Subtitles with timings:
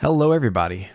[0.00, 0.88] Hello, everybody,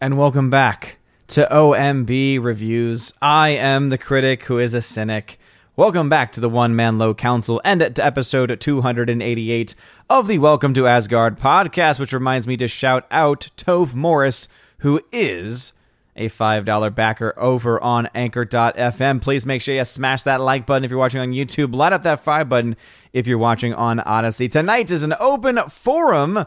[0.00, 0.96] and welcome back
[1.28, 3.12] to OMB Reviews.
[3.20, 5.38] I am the critic who is a cynic.
[5.76, 9.74] Welcome back to the One Man Low Council and to episode 288
[10.08, 14.48] of the Welcome to Asgard podcast, which reminds me to shout out Tove Morris,
[14.78, 15.74] who is
[16.16, 19.20] a $5 backer over on anchor.fm.
[19.20, 21.74] Please make sure you smash that like button if you're watching on YouTube.
[21.74, 22.76] Light up that five button
[23.12, 24.50] if you're watching on Odysee.
[24.50, 26.46] Tonight is an open forum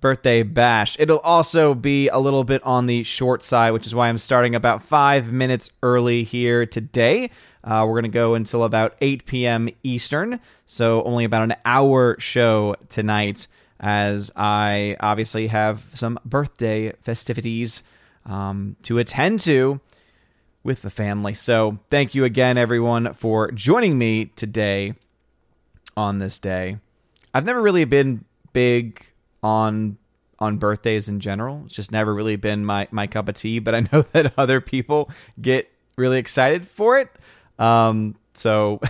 [0.00, 0.96] birthday bash.
[0.98, 4.54] It'll also be a little bit on the short side, which is why I'm starting
[4.54, 7.30] about five minutes early here today.
[7.62, 9.68] Uh, we're going to go until about 8 p.m.
[9.82, 13.46] Eastern, so only about an hour show tonight,
[13.78, 17.82] as I obviously have some birthday festivities
[18.24, 19.80] um, to attend to
[20.62, 21.34] with the family.
[21.34, 24.94] So thank you again, everyone, for joining me today
[25.96, 26.78] on this day.
[27.34, 29.04] I've never really been big
[29.42, 29.98] on
[30.38, 31.62] on birthdays in general.
[31.66, 34.60] It's just never really been my my cup of tea, but I know that other
[34.60, 35.10] people
[35.40, 37.10] get really excited for it.
[37.58, 38.80] Um, so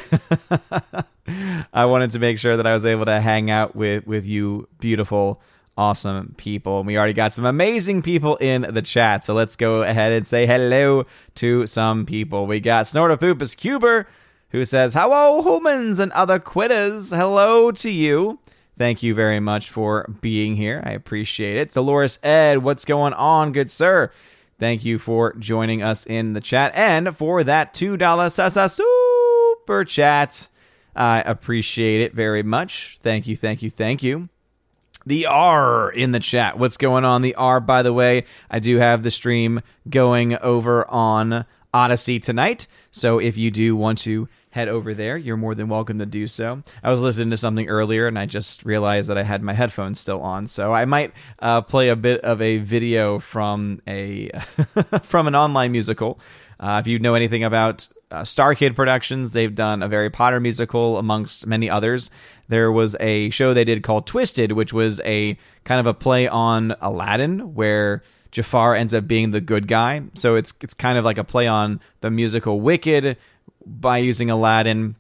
[1.73, 4.69] I wanted to make sure that I was able to hang out with with you
[4.79, 5.41] beautiful
[5.81, 6.79] awesome people.
[6.79, 9.25] And we already got some amazing people in the chat.
[9.25, 12.47] So let's go ahead and say hello to some people.
[12.47, 14.07] We got Snortopoopus Cuber,
[14.51, 17.11] who says, Hello, humans and other quitters.
[17.11, 18.39] Hello to you.
[18.81, 20.83] Thank you very much for being here.
[20.83, 21.71] I appreciate it.
[21.71, 24.11] Dolores Ed, what's going on, good sir?
[24.59, 30.49] Thank you for joining us in the chat and for that $2 Sasa super chat.
[30.97, 32.97] I appreciate it very much.
[33.03, 34.31] Thank you, thank you, thank you.
[35.05, 36.59] The R in the chat.
[36.59, 37.21] What's going on?
[37.21, 42.67] The R, by the way, I do have the stream going over on Odysee tonight.
[42.93, 46.27] So if you do want to head over there, you're more than welcome to do
[46.27, 46.63] so.
[46.83, 50.01] I was listening to something earlier and I just realized that I had my headphones
[50.01, 54.31] still on, so I might uh, play a bit of a video from a
[55.03, 56.21] from an online musical.
[56.59, 60.99] Uh, if you know anything about uh, StarKid Productions, they've done a Harry Potter musical
[60.99, 62.11] amongst many others.
[62.49, 66.27] There was a show they did called Twisted, which was a kind of a play
[66.27, 68.03] on Aladdin, where
[68.33, 70.03] Jafar ends up being the good guy.
[70.15, 73.17] So it's it's kind of like a play on the musical Wicked
[73.65, 74.97] by using Aladdin.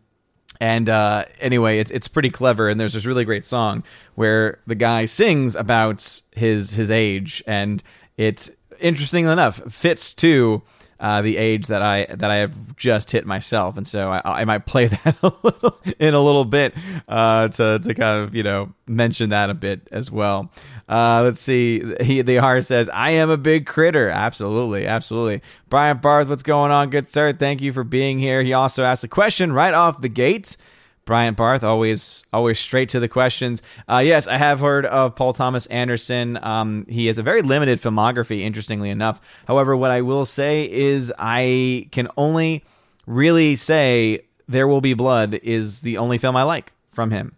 [0.61, 3.83] And uh, anyway, it's it's pretty clever, and there's this really great song
[4.15, 7.83] where the guy sings about his his age, and
[8.19, 10.61] it's interesting enough fits to
[11.01, 14.45] uh, the age that I that I have just hit myself, and so I, I
[14.45, 16.75] might play that a little in a little bit
[17.09, 20.53] uh, to to kind of you know mention that a bit as well.
[20.89, 21.83] Uh, let's see.
[22.03, 25.41] He the R says, "I am a big critter." Absolutely, absolutely.
[25.71, 27.33] Brian Barth, what's going on, good sir?
[27.33, 28.43] Thank you for being here.
[28.43, 30.57] He also asked a question right off the gate.
[31.05, 33.63] Brian Barth, always always straight to the questions.
[33.89, 36.39] Uh, yes, I have heard of Paul Thomas Anderson.
[36.43, 39.21] Um, he has a very limited filmography, interestingly enough.
[39.47, 42.65] However, what I will say is I can only
[43.07, 47.35] really say There Will Be Blood is the only film I like from him.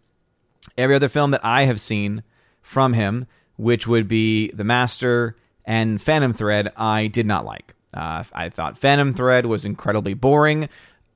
[0.76, 2.22] Every other film that I have seen
[2.62, 7.74] from him, which would be The Master and Phantom Thread, I did not like.
[7.94, 10.68] Uh, I thought Phantom Thread was incredibly boring.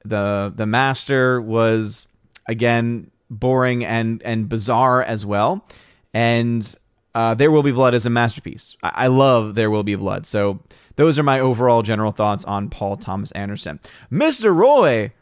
[0.05, 2.07] The The Master was
[2.49, 5.67] again boring and and bizarre as well.
[6.15, 6.75] And
[7.15, 8.77] uh, There Will Be Blood is a masterpiece.
[8.83, 10.27] I-, I love There Will Be Blood.
[10.27, 10.61] So
[10.97, 13.81] those are my overall general thoughts on Paul Thomas Anderson.
[14.11, 14.55] Mr.
[14.55, 15.13] Roy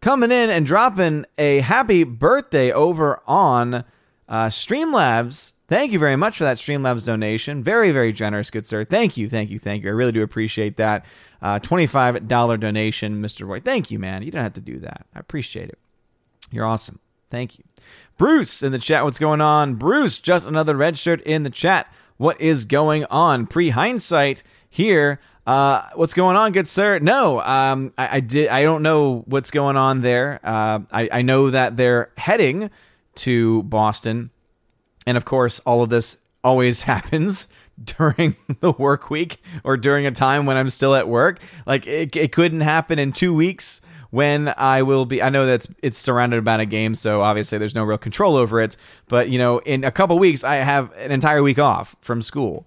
[0.00, 3.84] coming in and dropping a happy birthday over on
[4.28, 5.52] uh, Streamlabs.
[5.66, 7.62] Thank you very much for that Streamlabs donation.
[7.62, 8.84] Very, very generous, good sir.
[8.84, 9.88] Thank you, thank you, thank you.
[9.88, 11.06] I really do appreciate that.
[11.40, 13.46] Uh, $25 donation, Mr.
[13.46, 13.60] Roy.
[13.60, 14.22] Thank you, man.
[14.22, 15.06] You don't have to do that.
[15.14, 15.78] I appreciate it.
[16.54, 17.00] You're awesome.
[17.30, 17.64] Thank you.
[18.16, 19.74] Bruce in the chat, what's going on?
[19.74, 21.92] Bruce, just another red shirt in the chat.
[22.16, 23.46] What is going on?
[23.46, 25.20] Pre hindsight here.
[25.46, 27.00] Uh, what's going on, good sir?
[27.00, 28.48] No, um, I, I, did.
[28.48, 30.40] I don't know what's going on there.
[30.44, 32.70] Uh, I, I know that they're heading
[33.16, 34.30] to Boston,
[35.06, 37.48] and of course, all of this always happens
[37.82, 41.40] during the work week or during a time when I'm still at work.
[41.66, 43.80] Like it, it couldn't happen in two weeks
[44.14, 45.20] when I will be.
[45.20, 48.60] I know that it's surrounded about a game, so obviously there's no real control over
[48.60, 48.76] it.
[49.08, 52.64] But you know, in a couple weeks, I have an entire week off from school.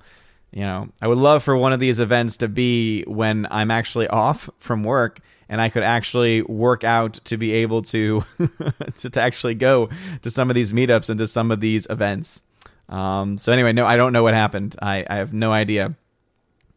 [0.52, 4.08] You know, I would love for one of these events to be when I'm actually
[4.10, 8.26] off from work and I could actually work out to be able to,
[8.96, 9.90] to to actually go
[10.24, 12.44] to some of these meetups and to some of these events.
[12.90, 14.76] Um, so anyway, no, I don't know what happened.
[14.82, 15.96] I, I have no idea.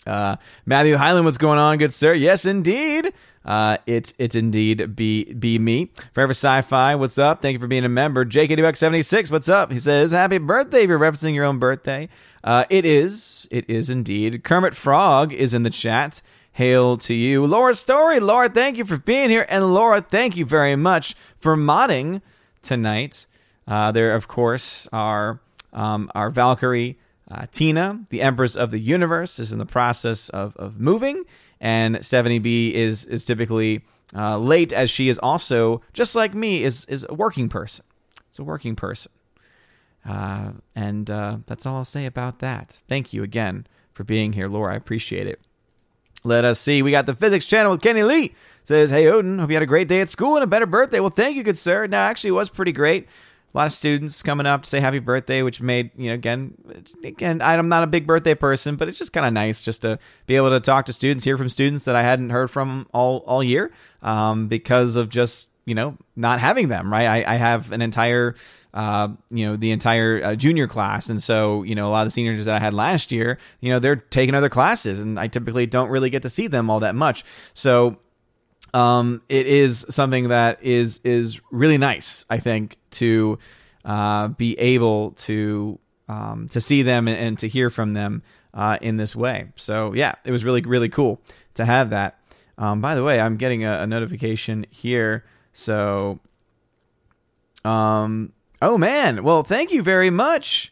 [0.06, 0.36] Uh,
[0.66, 2.14] Matthew Highland, what's going on, good sir?
[2.14, 3.12] Yes, indeed.
[3.44, 5.90] Uh, it's it's indeed be be me.
[6.12, 7.40] Forever Sci-Fi, what's up?
[7.40, 8.24] Thank you for being a member.
[8.24, 9.72] Jake Buck 76 what's up?
[9.72, 12.08] He says, Happy birthday if you're referencing your own birthday.
[12.44, 13.48] Uh, it is.
[13.50, 14.44] It is indeed.
[14.44, 16.20] Kermit Frog is in the chat.
[16.52, 17.46] Hail to you.
[17.46, 18.20] Laura Story.
[18.20, 19.46] Laura, thank you for being here.
[19.48, 22.20] And Laura, thank you very much for modding
[22.62, 23.24] tonight.
[23.66, 25.40] Uh, there, of course, are
[25.72, 26.98] um, our Valkyrie
[27.30, 31.24] uh, Tina, the Empress of the Universe, is in the process of, of moving,
[31.60, 33.82] and 70B is is typically
[34.14, 37.84] uh, late, as she is also just like me is is a working person.
[38.28, 39.12] It's a working person,
[40.08, 42.82] uh, and uh, that's all I'll say about that.
[42.88, 44.72] Thank you again for being here, Laura.
[44.72, 45.40] I appreciate it.
[46.22, 46.82] Let us see.
[46.82, 48.34] We got the physics channel with Kenny Lee.
[48.64, 51.00] Says, Hey Odin, hope you had a great day at school and a better birthday.
[51.00, 51.86] Well, thank you, good sir.
[51.86, 53.08] No, actually, it was pretty great.
[53.52, 56.54] A lot of students coming up to say happy birthday, which made, you know, again,
[57.02, 59.98] again, I'm not a big birthday person, but it's just kind of nice just to
[60.26, 63.18] be able to talk to students, hear from students that I hadn't heard from all,
[63.26, 67.06] all year um, because of just, you know, not having them, right?
[67.06, 68.36] I, I have an entire
[68.72, 71.10] uh, you know, the entire uh, junior class.
[71.10, 73.72] And so, you know, a lot of the seniors that I had last year, you
[73.72, 76.80] know, they're taking other classes and I typically don't really get to see them all
[76.80, 77.24] that much.
[77.54, 77.98] So,
[78.74, 83.38] um, it is something that is, is really nice, I think, to,
[83.84, 85.78] uh, be able to,
[86.08, 88.22] um, to see them and, and to hear from them,
[88.54, 89.48] uh, in this way.
[89.56, 91.20] So yeah, it was really, really cool
[91.54, 92.18] to have that.
[92.58, 95.24] Um, by the way, I'm getting a, a notification here.
[95.52, 96.20] So,
[97.64, 98.32] um,
[98.62, 100.70] Oh man, well, thank you very much,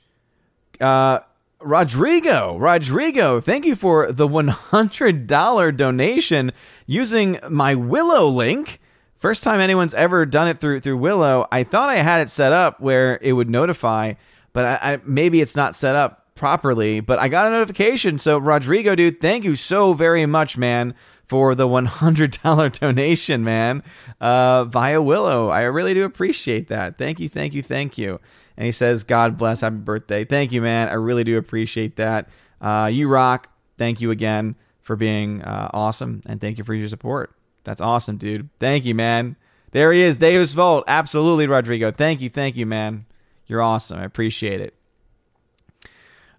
[0.78, 1.20] uh,
[1.60, 2.56] Rodrigo.
[2.56, 6.52] Rodrigo, thank you for the one hundred dollar donation
[6.87, 8.81] using my Willow link.
[9.19, 11.49] First time anyone's ever done it through through Willow.
[11.50, 14.14] I thought I had it set up where it would notify,
[14.52, 17.00] but I, I, maybe it's not set up properly.
[17.00, 18.19] But I got a notification.
[18.20, 20.94] So Rodrigo, dude, thank you so very much, man,
[21.26, 23.82] for the $100 donation, man,
[24.20, 25.49] uh, via Willow.
[25.49, 26.96] I really do appreciate that.
[26.96, 28.20] Thank you, thank you, thank you.
[28.58, 30.25] And he says, God bless, happy birthday.
[30.25, 30.88] Thank you, man.
[30.88, 32.28] I really do appreciate that.
[32.60, 33.49] Uh, you rock.
[33.78, 36.22] Thank you again for being uh, awesome.
[36.26, 37.32] And thank you for your support.
[37.62, 38.49] That's awesome, dude.
[38.58, 39.37] Thank you, man.
[39.70, 40.82] There he is, Davis Volt.
[40.88, 41.93] Absolutely, Rodrigo.
[41.93, 43.06] Thank you, thank you, man.
[43.46, 44.00] You're awesome.
[44.00, 44.75] I appreciate it.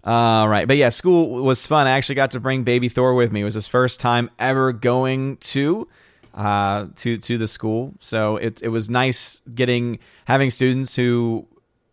[0.04, 1.86] All right, but yeah, school was fun.
[1.86, 3.40] I actually got to bring baby Thor with me.
[3.40, 5.88] It was his first time ever going to
[6.34, 11.46] uh, to to the school, so it it was nice getting having students who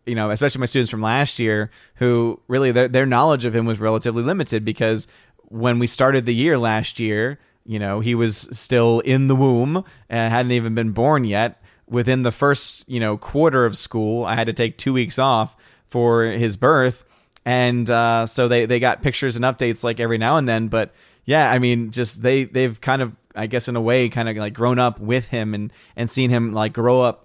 [0.08, 3.66] you know, especially my students from last year, who really their, their knowledge of him
[3.66, 5.06] was relatively limited because
[5.48, 9.84] when we started the year last year, you know, he was still in the womb
[10.08, 11.62] and hadn't even been born yet.
[11.88, 15.56] Within the first, you know, quarter of school, I had to take two weeks off
[15.88, 17.04] for his birth
[17.48, 20.68] and uh, so they they got pictures and updates like every now and then.
[20.68, 20.92] But
[21.24, 24.36] yeah, I mean, just they they've kind of I guess in a way kind of
[24.36, 27.24] like grown up with him and and seen him like grow up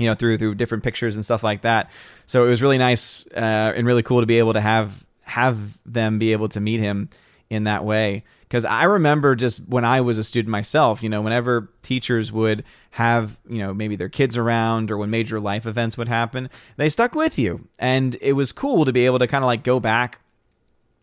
[0.00, 1.90] you know through through different pictures and stuff like that
[2.26, 5.58] so it was really nice uh, and really cool to be able to have have
[5.86, 7.08] them be able to meet him
[7.50, 11.22] in that way because I remember just when I was a student myself, you know,
[11.22, 15.96] whenever teachers would have, you know, maybe their kids around or when major life events
[15.96, 17.68] would happen, they stuck with you.
[17.78, 20.20] And it was cool to be able to kind of like go back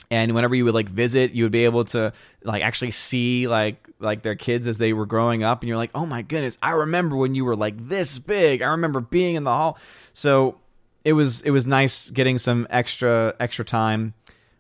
[0.10, 2.12] and whenever you would like visit you would be able to
[2.44, 5.92] like actually see like like their kids as they were growing up and you're like
[5.96, 9.44] oh my goodness i remember when you were like this big i remember being in
[9.44, 9.78] the hall
[10.14, 10.58] so
[11.04, 14.14] it was it was nice getting some extra extra time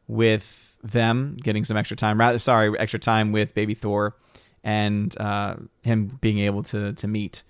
[0.07, 2.19] with them getting some extra time.
[2.19, 4.15] Rather, sorry, extra time with Baby Thor,
[4.63, 7.43] and uh, him being able to to meet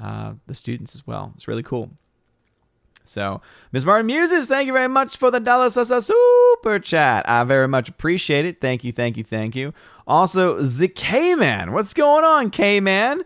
[0.00, 1.32] uh, the students as well.
[1.36, 1.90] It's really cool.
[3.04, 3.42] So,
[3.72, 3.84] Ms.
[3.84, 7.28] Martin Muses, thank you very much for the dollar super chat.
[7.28, 8.60] I very much appreciate it.
[8.60, 9.74] Thank you, thank you, thank you.
[10.06, 13.22] Also, the K Man, what's going on, K Man?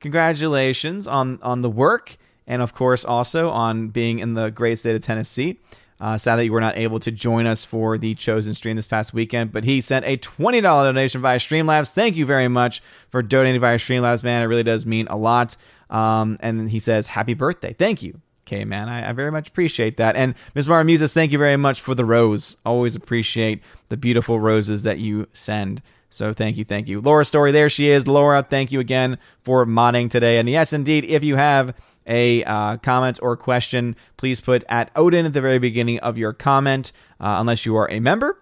[0.00, 2.16] Congratulations on on the work,
[2.46, 5.58] and of course, also on being in the great state of Tennessee.
[6.00, 8.86] Uh, sad that you were not able to join us for the chosen stream this
[8.86, 11.90] past weekend, but he sent a $20 donation via Streamlabs.
[11.90, 12.80] Thank you very much
[13.10, 14.44] for donating via Streamlabs, man.
[14.44, 15.56] It really does mean a lot.
[15.90, 17.72] Um, and he says, Happy birthday.
[17.72, 18.20] Thank you.
[18.48, 20.16] Okay, man, I, I very much appreciate that.
[20.16, 20.68] And Ms.
[20.68, 22.56] Mara Muses, thank you very much for the rose.
[22.64, 25.82] Always appreciate the beautiful roses that you send.
[26.08, 27.02] So thank you, thank you.
[27.02, 28.08] Laura Story, there she is.
[28.08, 30.38] Laura, thank you again for modding today.
[30.38, 31.74] And yes, indeed, if you have
[32.06, 36.32] a uh, comment or question, please put at Odin at the very beginning of your
[36.32, 38.40] comment, uh, unless you are a member.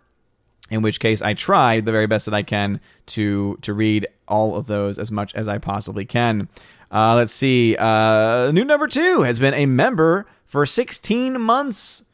[0.70, 4.56] In which case, I try the very best that I can to to read all
[4.56, 6.49] of those as much as I possibly can.
[6.90, 7.76] Uh, let's see.
[7.76, 12.04] Uh, new number two has been a member for 16 months.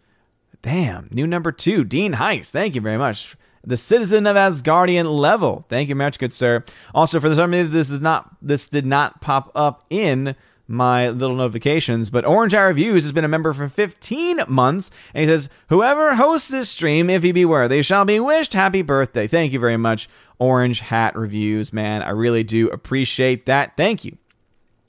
[0.63, 2.51] Damn, new number two, Dean Heiss.
[2.51, 3.37] Thank you very much.
[3.65, 5.65] the citizen of Asgardian level.
[5.69, 6.65] Thank you very much, good sir.
[6.95, 10.35] Also, for some reason, this is not this did not pop up in
[10.73, 15.21] my little notifications, but Orange Eye Reviews has been a member for 15 months, and
[15.21, 19.27] he says, Whoever hosts this stream, if he beware, they shall be wished happy birthday.
[19.27, 22.03] Thank you very much, Orange Hat Reviews, man.
[22.03, 23.77] I really do appreciate that.
[23.77, 24.17] Thank you.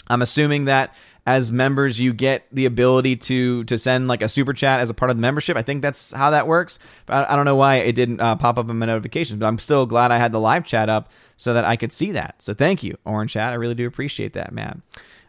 [0.08, 4.54] I'm assuming that as members you get the ability to to send like a super
[4.54, 7.34] chat as a part of the membership i think that's how that works but i,
[7.34, 9.86] I don't know why it didn't uh, pop up in my notifications but i'm still
[9.86, 12.84] glad i had the live chat up so that i could see that so thank
[12.84, 14.82] you orange chat i really do appreciate that man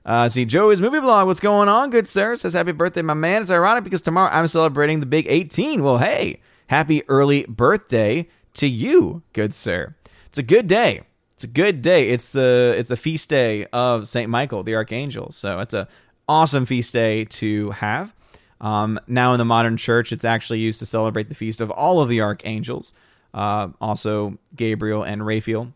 [0.05, 3.43] uh, see joey's movie blog what's going on good sir says happy birthday my man
[3.43, 8.67] it's ironic because tomorrow i'm celebrating the big 18 well hey happy early birthday to
[8.67, 9.95] you good sir
[10.27, 11.03] it's a good day
[11.35, 12.11] it's a good day.
[12.11, 15.33] It's the it's the feast day of Saint Michael, the archangel.
[15.33, 15.89] So it's a
[16.29, 18.15] awesome feast day to have.
[18.61, 22.01] Um, now in the modern church, it's actually used to celebrate the feast of all
[22.01, 22.95] of the archangels,
[23.35, 25.73] uh, also Gabriel and Raphael.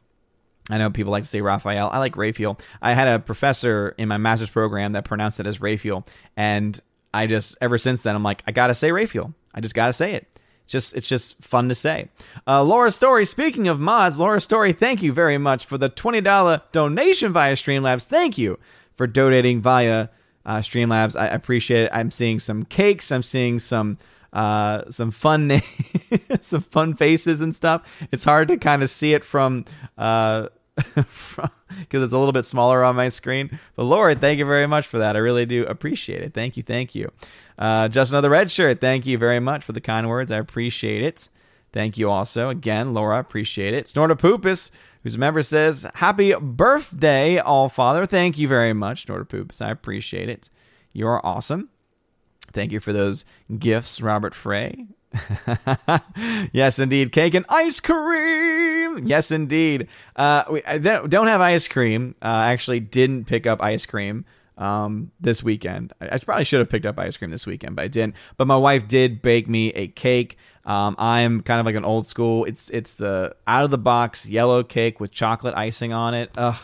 [0.70, 1.90] I know people like to say Raphael.
[1.92, 2.58] I like Raphael.
[2.82, 6.06] I had a professor in my master's program that pronounced it as Raphael,
[6.36, 6.78] and
[7.12, 9.34] I just ever since then I'm like I gotta say Raphael.
[9.54, 10.26] I just gotta say it
[10.68, 12.08] just it's just fun to say.
[12.46, 16.20] Uh, Laura Story, speaking of mods, Laura Story, thank you very much for the twenty
[16.20, 18.06] dollar donation via Streamlabs.
[18.06, 18.58] Thank you
[18.96, 20.08] for donating via
[20.46, 21.18] uh, Streamlabs.
[21.18, 21.90] I appreciate it.
[21.92, 23.10] I'm seeing some cakes.
[23.10, 23.98] I'm seeing some
[24.32, 25.62] uh, some fun
[26.40, 27.82] some fun faces and stuff.
[28.12, 29.64] It's hard to kind of see it from
[29.96, 30.48] uh,
[30.94, 33.58] because it's a little bit smaller on my screen.
[33.76, 35.16] But Lord, thank you very much for that.
[35.16, 36.34] I really do appreciate it.
[36.34, 37.10] Thank you, thank you.
[37.58, 38.80] Uh, just another red shirt.
[38.80, 40.30] Thank you very much for the kind words.
[40.30, 41.28] I appreciate it.
[41.72, 42.48] Thank you also.
[42.48, 43.86] Again, Laura, appreciate it.
[43.86, 44.70] Snortapoopus,
[45.02, 48.06] who's a member, says, Happy birthday, All Father.
[48.06, 49.60] Thank you very much, Snortapoopus.
[49.60, 50.48] I appreciate it.
[50.92, 51.68] You're awesome.
[52.52, 53.24] Thank you for those
[53.58, 54.86] gifts, Robert Frey.
[56.52, 57.12] yes, indeed.
[57.12, 59.06] Cake and ice cream.
[59.06, 59.88] Yes, indeed.
[60.16, 62.14] Uh, we don't have ice cream.
[62.22, 64.24] Uh, I actually didn't pick up ice cream
[64.58, 65.92] um, this weekend.
[66.00, 68.14] I, I, probably should have picked up ice cream this weekend, but I didn't.
[68.36, 70.36] But my wife did bake me a cake.
[70.64, 72.44] Um, I'm kind of like an old school.
[72.44, 76.30] It's it's the out of the box yellow cake with chocolate icing on it.
[76.36, 76.58] Ugh,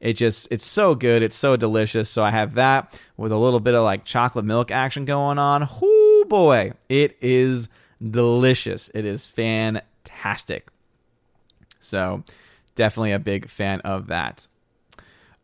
[0.00, 1.22] it just it's so good.
[1.22, 2.10] It's so delicious.
[2.10, 5.68] So I have that with a little bit of like chocolate milk action going on.
[5.80, 7.68] Whoo boy, it is
[8.02, 8.90] delicious.
[8.94, 10.68] It is fantastic.
[11.80, 12.24] So
[12.74, 14.46] definitely a big fan of that.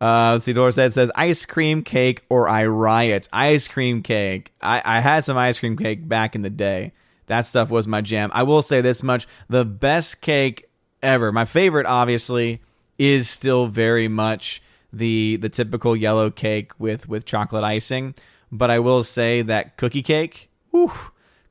[0.01, 0.53] Uh, let's see.
[0.53, 3.29] Dorset says ice cream cake or I riot.
[3.33, 4.53] Ice cream cake.
[4.61, 6.93] I, I had some ice cream cake back in the day.
[7.27, 8.31] That stuff was my jam.
[8.35, 10.69] I will say this much: the best cake
[11.03, 11.31] ever.
[11.31, 12.61] My favorite, obviously,
[12.99, 14.61] is still very much
[14.93, 18.15] the the typical yellow cake with with chocolate icing.
[18.51, 20.93] But I will say that cookie cake, whew,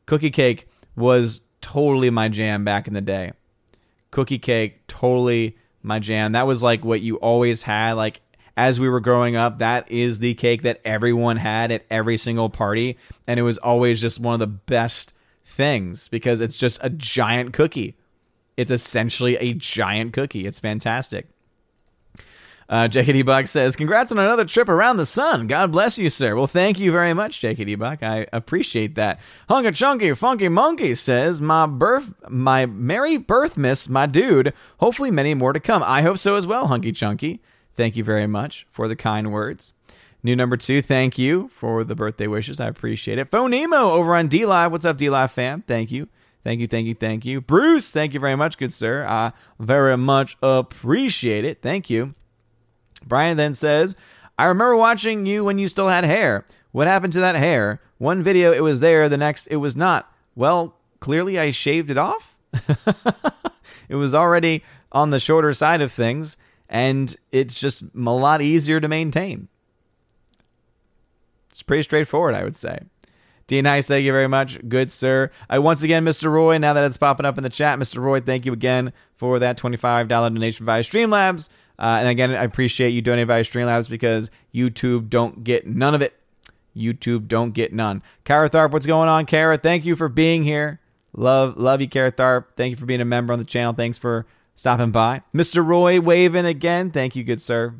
[0.06, 3.32] cookie cake was totally my jam back in the day.
[4.12, 6.34] Cookie cake, totally my jam.
[6.34, 7.94] That was like what you always had.
[7.94, 8.22] Like
[8.58, 12.50] as we were growing up, that is the cake that everyone had at every single
[12.50, 12.98] party.
[13.28, 15.14] And it was always just one of the best
[15.46, 17.98] things because it's just a giant cookie.
[18.58, 20.46] It's essentially a giant cookie.
[20.46, 21.28] It's fantastic.
[22.72, 25.48] Uh, JKD Buck says, Congrats on another trip around the sun.
[25.48, 26.38] God bless you, sir.
[26.38, 28.02] Well, thank you very much, JKD Buck.
[28.02, 29.20] I appreciate that.
[29.50, 34.54] Hunka Chunky Funky Monkey says, My birth, my merry birth miss, my dude.
[34.78, 35.84] Hopefully, many more to come.
[35.84, 37.42] I hope so as well, Hunky Chunky.
[37.76, 39.74] Thank you very much for the kind words.
[40.24, 42.62] New number two, thank you for the birthday wishes.
[42.62, 43.32] I appreciate it.
[43.32, 44.72] Phonemo over on DLive.
[44.72, 45.64] What's up, DLive fam?
[45.64, 46.08] Thank you.
[46.46, 47.42] Thank you, thank you, thank you.
[47.42, 49.06] Bruce, thank you very much, good sir.
[49.06, 51.62] I very much appreciate it.
[51.62, 52.16] Thank you.
[53.06, 53.96] Brian then says,
[54.38, 56.46] I remember watching you when you still had hair.
[56.72, 57.82] What happened to that hair?
[57.98, 60.12] One video it was there, the next it was not.
[60.36, 62.38] Well, clearly I shaved it off.
[63.90, 66.38] it was already on the shorter side of things
[66.72, 69.50] and it's just a lot easier to maintain.
[71.50, 72.80] It's pretty straightforward, I would say.
[73.48, 74.58] D Nice, thank you very much.
[74.70, 75.30] Good, sir.
[75.50, 76.32] I once again, Mr.
[76.32, 78.02] Roy, now that it's popping up in the chat, Mr.
[78.02, 81.50] Roy, thank you again for that $25 donation via Streamlabs.
[81.82, 86.04] Uh, and again, I appreciate you donating via Streamlabs because YouTube don't get none of
[86.04, 86.14] it.
[86.78, 88.04] YouTube don't get none.
[88.24, 89.58] Kara Tharp, what's going on, Kara?
[89.58, 90.80] Thank you for being here.
[91.14, 92.46] Love, love you, Kara Tharp.
[92.56, 93.74] Thank you for being a member on the channel.
[93.74, 95.22] Thanks for stopping by.
[95.34, 95.66] Mr.
[95.66, 96.92] Roy waving again.
[96.92, 97.74] Thank you, good sir.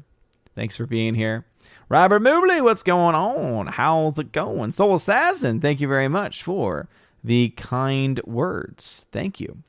[0.56, 1.46] Thanks for being here.
[1.88, 3.68] Robert Mobley, what's going on?
[3.68, 4.72] How's it going?
[4.72, 6.90] Soul Assassin, thank you very much for
[7.24, 9.06] the kind words.
[9.12, 9.60] Thank you.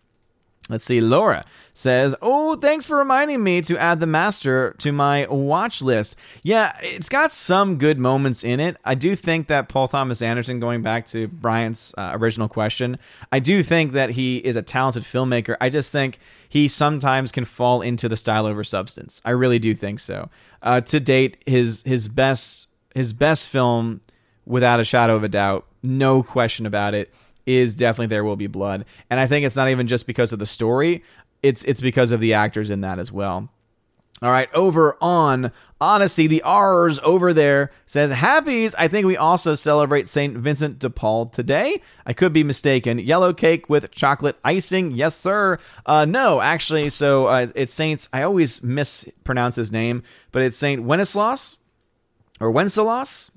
[0.72, 1.02] Let's see.
[1.02, 6.16] Laura says, "Oh, thanks for reminding me to add the master to my watch list."
[6.42, 8.78] Yeah, it's got some good moments in it.
[8.82, 12.98] I do think that Paul Thomas Anderson, going back to Brian's uh, original question,
[13.30, 15.56] I do think that he is a talented filmmaker.
[15.60, 19.20] I just think he sometimes can fall into the style over substance.
[19.26, 20.30] I really do think so.
[20.62, 24.00] Uh, to date, his his best his best film,
[24.46, 27.12] without a shadow of a doubt, no question about it
[27.46, 28.84] is definitely There Will Be Blood.
[29.10, 31.02] And I think it's not even just because of the story,
[31.42, 33.48] it's it's because of the actors in that as well.
[34.22, 39.56] All right, over on Odysee, the R's over there says, Happies, I think we also
[39.56, 40.36] celebrate St.
[40.36, 41.82] Vincent de Paul today.
[42.06, 43.00] I could be mistaken.
[43.00, 44.92] Yellow cake with chocolate icing.
[44.92, 45.58] Yes, sir.
[45.84, 50.84] Uh, no, actually, so uh, it's Saints, I always mispronounce his name, but it's St.
[50.84, 51.56] Wenceslaus
[52.38, 53.32] or Wenceslaus,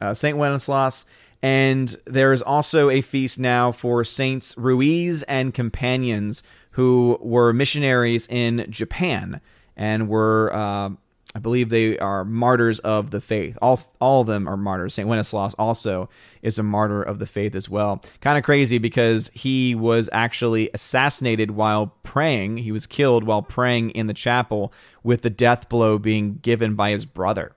[0.00, 0.38] uh, St.
[0.38, 1.06] Wenceslaus.
[1.42, 6.42] And there is also a feast now for Saints Ruiz and companions
[6.72, 9.40] who were missionaries in Japan
[9.76, 10.90] and were, uh,
[11.34, 13.56] I believe, they are martyrs of the faith.
[13.62, 14.94] All all of them are martyrs.
[14.94, 16.10] Saint Wenceslaus also
[16.42, 18.02] is a martyr of the faith as well.
[18.20, 22.58] Kind of crazy because he was actually assassinated while praying.
[22.58, 26.90] He was killed while praying in the chapel, with the death blow being given by
[26.90, 27.52] his brother.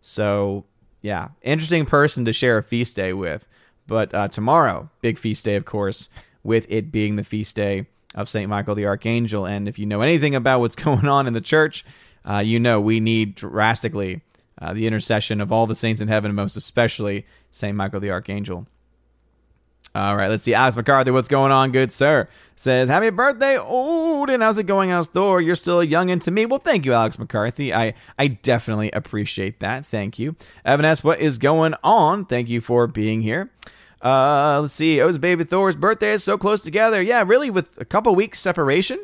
[0.00, 0.66] So
[1.04, 3.46] yeah, interesting person to share a feast day with.
[3.86, 6.08] But uh, tomorrow, big feast day, of course,
[6.42, 8.48] with it being the feast day of St.
[8.48, 9.44] Michael the Archangel.
[9.44, 11.84] And if you know anything about what's going on in the church,
[12.26, 14.22] uh, you know we need drastically
[14.62, 17.76] uh, the intercession of all the saints in heaven, most especially St.
[17.76, 18.66] Michael the Archangel.
[19.94, 20.54] All right, let's see.
[20.54, 22.28] Alex McCarthy, what's going on, good sir?
[22.56, 24.40] Says, Happy birthday, Odin.
[24.40, 25.40] How's it going, outdoor?
[25.40, 26.46] You're still a youngin' to me.
[26.46, 27.72] Well, thank you, Alex McCarthy.
[27.72, 29.86] I, I definitely appreciate that.
[29.86, 30.34] Thank you.
[30.64, 32.24] Evan S., what is going on?
[32.24, 33.52] Thank you for being here.
[34.02, 35.00] Uh, let's see.
[35.00, 37.00] O's baby Thor's birthday is so close together.
[37.00, 38.98] Yeah, really, with a couple weeks separation,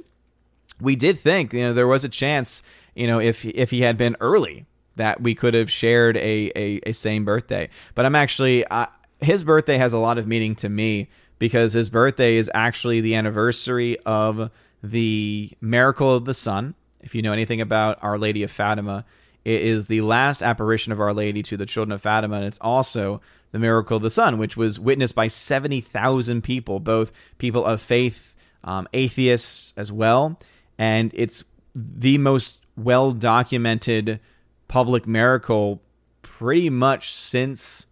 [0.80, 2.64] we did think, you know, there was a chance,
[2.96, 4.66] you know, if, if he had been early,
[4.96, 7.68] that we could have shared a, a, a same birthday.
[7.94, 8.88] But I'm actually, I,
[9.20, 11.08] his birthday has a lot of meaning to me
[11.38, 14.50] because his birthday is actually the anniversary of
[14.82, 16.74] the miracle of the sun.
[17.02, 19.04] If you know anything about Our Lady of Fatima,
[19.44, 22.58] it is the last apparition of Our Lady to the children of Fatima, and it's
[22.60, 23.20] also
[23.52, 28.34] the miracle of the sun, which was witnessed by 70,000 people, both people of faith,
[28.64, 30.38] um, atheists as well.
[30.78, 31.42] And it's
[31.74, 34.20] the most well documented
[34.68, 35.82] public miracle
[36.22, 37.86] pretty much since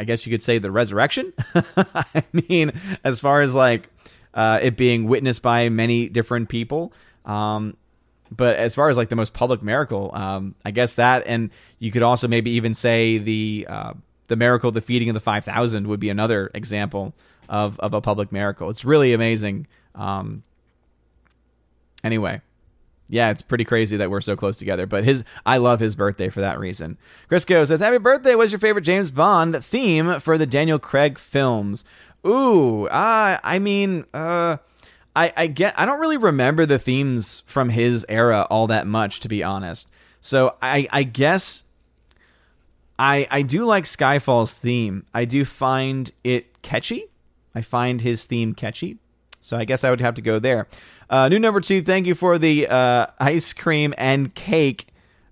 [0.00, 1.34] I guess you could say the resurrection.
[1.76, 2.72] I mean,
[3.04, 3.90] as far as like
[4.32, 6.94] uh, it being witnessed by many different people.
[7.26, 7.76] Um,
[8.34, 11.90] but as far as like the most public miracle, um, I guess that, and you
[11.90, 13.92] could also maybe even say the uh,
[14.28, 17.12] the miracle, the feeding of the five thousand, would be another example
[17.50, 18.70] of of a public miracle.
[18.70, 19.66] It's really amazing.
[19.94, 20.44] Um,
[22.02, 22.40] anyway,
[23.10, 24.86] yeah, it's pretty crazy that we're so close together.
[24.86, 26.96] But his, I love his birthday for that reason.
[27.30, 28.34] Crisco says, "Happy birthday!
[28.34, 31.84] What's your favorite James Bond theme for the Daniel Craig films?"
[32.26, 34.58] Ooh, uh, I mean, uh,
[35.16, 39.20] I, I get, I don't really remember the themes from his era all that much,
[39.20, 39.88] to be honest.
[40.20, 41.64] So I, I guess,
[42.98, 45.06] I, I do like Skyfall's theme.
[45.14, 47.06] I do find it catchy.
[47.54, 48.98] I find his theme catchy.
[49.40, 50.68] So I guess I would have to go there.
[51.10, 54.86] Uh, new number two, thank you for the uh, ice cream and cake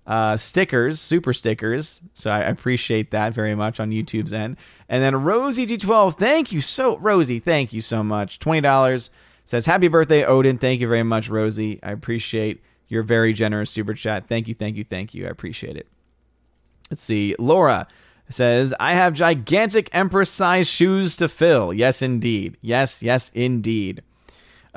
[0.05, 2.01] uh, stickers, super stickers.
[2.13, 4.57] So I appreciate that very much on YouTube's end.
[4.89, 8.39] And then Rosie G12, thank you so, Rosie, thank you so much.
[8.39, 9.09] $20
[9.45, 10.57] says, Happy birthday, Odin.
[10.57, 11.79] Thank you very much, Rosie.
[11.81, 14.27] I appreciate your very generous super chat.
[14.27, 15.27] Thank you, thank you, thank you.
[15.27, 15.87] I appreciate it.
[16.91, 17.35] Let's see.
[17.39, 17.87] Laura
[18.29, 21.71] says, I have gigantic Empress size shoes to fill.
[21.71, 22.57] Yes, indeed.
[22.61, 24.03] Yes, yes, indeed.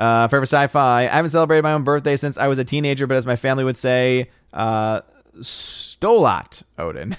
[0.03, 1.03] Uh, Forever Sci-Fi.
[1.05, 3.63] I haven't celebrated my own birthday since I was a teenager, but as my family
[3.63, 4.99] would say, uh,
[5.39, 7.15] Stolat Odin.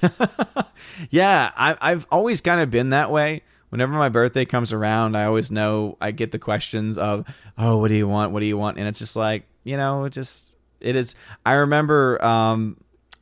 [1.10, 3.40] yeah, I, I've always kind of been that way.
[3.70, 7.24] Whenever my birthday comes around, I always know I get the questions of,
[7.56, 8.32] "Oh, what do you want?
[8.32, 11.14] What do you want?" And it's just like, you know, it just it is.
[11.46, 12.76] I remember um,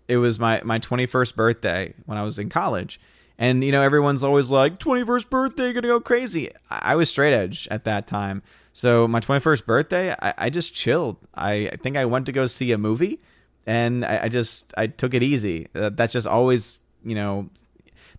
[0.09, 2.98] it was my my 21st birthday when I was in college,
[3.42, 7.35] and you know, everyone's always like, "21st birthday, gonna go crazy." I, I was straight
[7.35, 11.16] edge at that time so my 21st birthday, I, I just chilled.
[11.35, 13.20] I, I, think I went to go see a movie,
[13.66, 15.68] and I, I just I took it easy.
[15.74, 17.50] Uh, that's just always you know.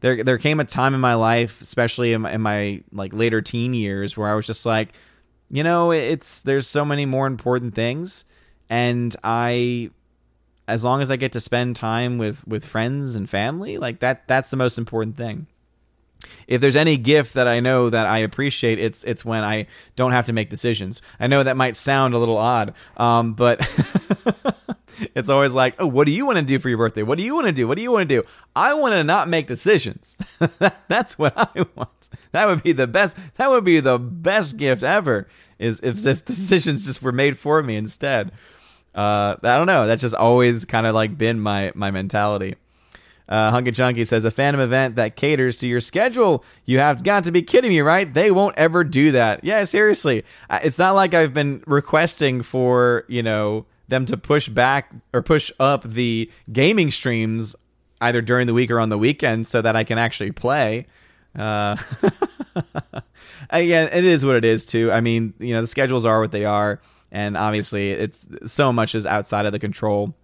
[0.01, 3.41] There, there came a time in my life, especially in my, in my like later
[3.41, 4.89] teen years, where I was just like,
[5.49, 8.25] you know, it's there's so many more important things,
[8.69, 9.91] and I,
[10.67, 14.27] as long as I get to spend time with with friends and family, like that,
[14.27, 15.47] that's the most important thing.
[16.47, 20.11] if there's any gift that I know that I appreciate, it's it's when I don't
[20.11, 21.01] have to make decisions.
[21.19, 23.67] I know that might sound a little odd, um, but
[25.15, 27.03] it's always like, oh, what do you want to do for your birthday?
[27.03, 27.67] What do you want to do?
[27.67, 28.27] What do you want to do?
[28.55, 30.17] I want to not make decisions.
[30.87, 32.09] That's what I want.
[32.31, 33.17] That would be the best.
[33.35, 35.27] That would be the best gift ever.
[35.59, 38.31] Is if, if decisions just were made for me instead.
[38.95, 39.87] Uh, I don't know.
[39.87, 42.55] That's just always kind of like been my my mentality.
[43.27, 46.43] Uh, Hunky Chunky says a Phantom event that caters to your schedule.
[46.65, 48.13] You have got to be kidding me, right?
[48.13, 49.43] They won't ever do that.
[49.43, 50.25] Yeah, seriously.
[50.51, 55.51] It's not like I've been requesting for you know them to push back or push
[55.59, 57.55] up the gaming streams
[58.01, 60.87] either during the week or on the weekend so that I can actually play.
[61.37, 61.77] Uh,
[63.49, 64.91] again, it is what it is too.
[64.91, 66.81] I mean, you know, the schedules are what they are,
[67.13, 70.15] and obviously, it's so much is outside of the control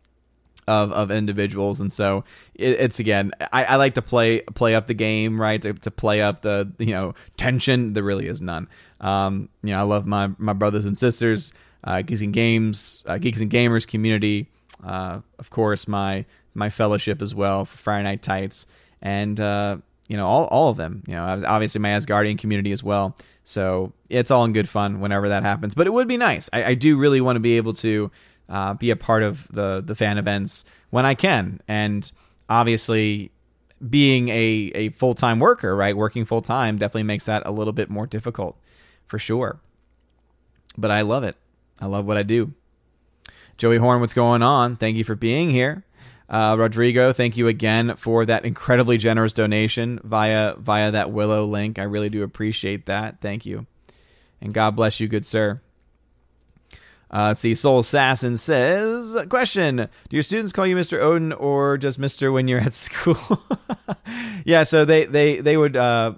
[0.68, 2.24] of, of individuals, and so
[2.56, 5.62] it, it's again, I, I, like to play play up the game, right?
[5.62, 7.94] To, to play up the you know tension.
[7.94, 8.68] There really is none.
[9.02, 13.20] Um, you know, I love my my brothers and sisters, uh, Geeks and Games, uh,
[13.20, 14.50] Geeks and Gamers community.
[14.84, 16.26] Uh, of course, my
[16.56, 18.66] my fellowship as well for Friday Night Tights,
[19.00, 21.04] and uh, you know all all of them.
[21.08, 23.16] You know, obviously my Asgardian community as well.
[23.50, 25.74] So it's all in good fun whenever that happens.
[25.74, 26.52] But it would be nice.
[26.54, 28.12] I, I do really want to be able to
[28.48, 32.12] uh, be a part of the the fan events when I can, and
[32.48, 33.32] obviously
[33.90, 37.74] being a, a full time worker, right, working full time definitely makes that a little
[37.74, 38.56] bit more difficult,
[39.08, 39.60] for sure.
[40.78, 41.36] But I love it.
[41.80, 42.54] I love what I do.
[43.58, 44.76] Joey Horn, what's going on?
[44.76, 45.84] Thank you for being here.
[46.30, 51.80] Uh, Rodrigo, thank you again for that incredibly generous donation via via that Willow link.
[51.80, 53.20] I really do appreciate that.
[53.20, 53.66] Thank you,
[54.40, 55.60] and God bless you, good sir.
[57.12, 57.56] Uh, see.
[57.56, 61.00] Soul Assassin says, question: Do your students call you Mr.
[61.00, 63.18] Odin or just Mister when you're at school?
[64.46, 65.76] yeah, so they they they would.
[65.76, 66.14] Uh,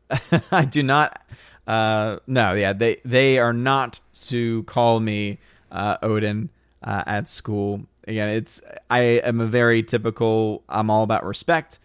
[0.50, 1.20] I do not.
[1.68, 5.38] Uh, no, yeah, they they are not to call me
[5.70, 6.50] uh, Odin
[6.82, 10.62] uh, at school again, it's I am a very typical.
[10.68, 11.78] I'm all about respect,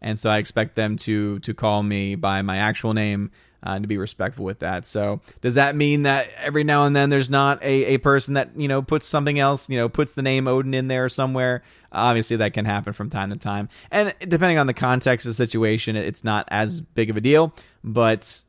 [0.00, 3.30] and so I expect them to to call me by my actual name.
[3.66, 4.84] Uh, to be respectful with that.
[4.84, 8.50] So, does that mean that every now and then there's not a, a person that,
[8.54, 11.62] you know, puts something else, you know, puts the name Odin in there somewhere?
[11.90, 13.70] Obviously, that can happen from time to time.
[13.90, 17.54] And depending on the context of the situation, it's not as big of a deal.
[17.82, 18.42] But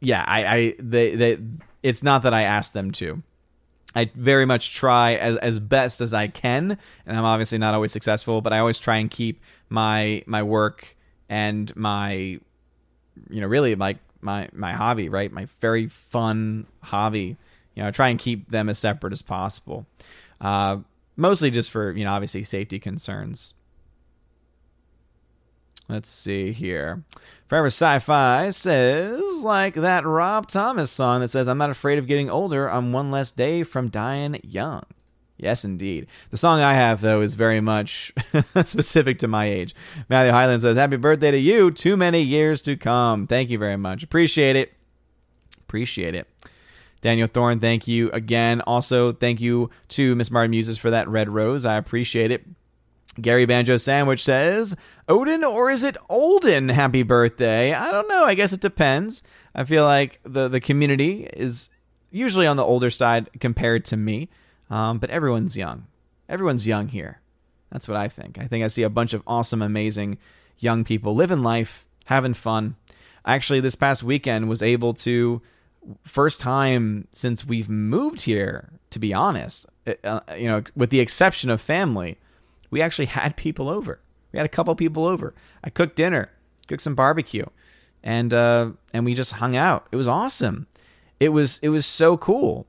[0.00, 1.38] yeah, I, I they, they,
[1.82, 3.22] it's not that I ask them to.
[3.94, 7.92] I very much try as as best as I can, and I'm obviously not always
[7.92, 10.96] successful, but I always try and keep my my work
[11.28, 15.30] and my you know really like my my hobby, right?
[15.32, 17.36] My very fun hobby.
[17.74, 19.86] You know, I try and keep them as separate as possible.
[20.40, 20.78] Uh,
[21.16, 23.54] mostly just for you know obviously safety concerns.
[25.92, 27.02] Let's see here.
[27.48, 32.30] Forever Sci-Fi says like that Rob Thomas song that says, "I'm not afraid of getting
[32.30, 32.66] older.
[32.66, 34.84] I'm one less day from dying young."
[35.36, 36.06] Yes, indeed.
[36.30, 38.10] The song I have though is very much
[38.64, 39.74] specific to my age.
[40.08, 41.70] Matthew Highland says, "Happy birthday to you.
[41.70, 44.02] Too many years to come." Thank you very much.
[44.02, 44.72] Appreciate it.
[45.60, 46.26] Appreciate it.
[47.02, 48.62] Daniel Thorne, thank you again.
[48.62, 51.66] Also, thank you to Miss Martin Muses for that red rose.
[51.66, 52.46] I appreciate it.
[53.20, 54.74] Gary Banjo Sandwich says,
[55.08, 56.68] Odin or is it Olden?
[56.68, 57.74] Happy birthday.
[57.74, 58.24] I don't know.
[58.24, 59.22] I guess it depends.
[59.54, 61.68] I feel like the, the community is
[62.10, 64.28] usually on the older side compared to me,
[64.70, 65.86] um, but everyone's young.
[66.28, 67.20] Everyone's young here.
[67.70, 68.38] That's what I think.
[68.38, 70.18] I think I see a bunch of awesome, amazing
[70.58, 72.76] young people living life, having fun.
[73.26, 75.42] Actually, this past weekend was able to,
[76.04, 79.66] first time since we've moved here, to be honest,
[80.04, 82.18] uh, you know, with the exception of family
[82.72, 84.00] we actually had people over.
[84.32, 85.34] We had a couple people over.
[85.62, 86.30] I cooked dinner,
[86.66, 87.44] cooked some barbecue,
[88.02, 89.86] and uh, and we just hung out.
[89.92, 90.66] It was awesome.
[91.20, 92.66] It was it was so cool,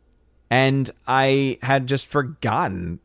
[0.52, 3.00] and I had just forgotten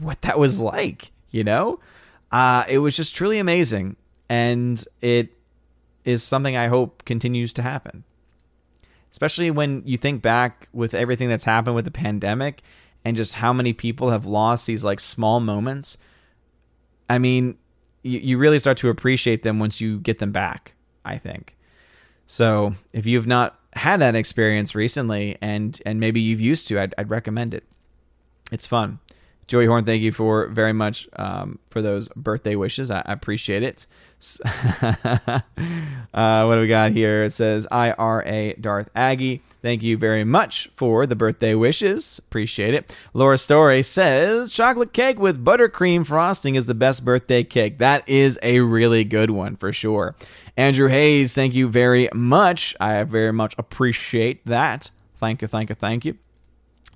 [0.00, 1.12] what that was like.
[1.30, 1.80] You know,
[2.30, 3.96] uh, it was just truly amazing,
[4.28, 5.36] and it
[6.04, 8.04] is something I hope continues to happen.
[9.10, 12.62] Especially when you think back with everything that's happened with the pandemic
[13.04, 15.98] and just how many people have lost these like small moments
[17.12, 17.58] I mean,
[18.02, 21.58] you, you really start to appreciate them once you get them back, I think.
[22.26, 26.94] So if you've not had that experience recently and and maybe you've used to, I'd,
[26.96, 27.64] I'd recommend it.
[28.50, 28.98] It's fun.
[29.46, 32.90] Joey Horn, thank you for very much um, for those birthday wishes.
[32.90, 33.86] I, I appreciate it.
[34.44, 35.40] uh,
[36.44, 37.24] what do we got here?
[37.24, 39.42] It says IRA Darth Aggie.
[39.62, 42.18] Thank you very much for the birthday wishes.
[42.18, 42.94] Appreciate it.
[43.14, 47.78] Laura Story says chocolate cake with buttercream frosting is the best birthday cake.
[47.78, 50.16] That is a really good one for sure.
[50.56, 52.76] Andrew Hayes, thank you very much.
[52.80, 54.90] I very much appreciate that.
[55.16, 56.18] Thank you, thank you, thank you.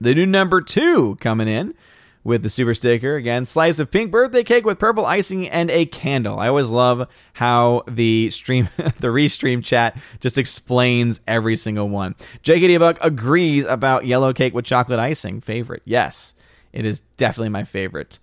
[0.00, 1.74] The new number two coming in
[2.26, 3.14] with the super sticker.
[3.14, 6.40] Again, slice of pink birthday cake with purple icing and a candle.
[6.40, 12.16] I always love how the stream, the restream chat just explains every single one.
[12.42, 15.40] JKD Buck agrees about yellow cake with chocolate icing.
[15.40, 15.82] Favorite.
[15.84, 16.34] Yes,
[16.72, 18.18] it is definitely my favorite.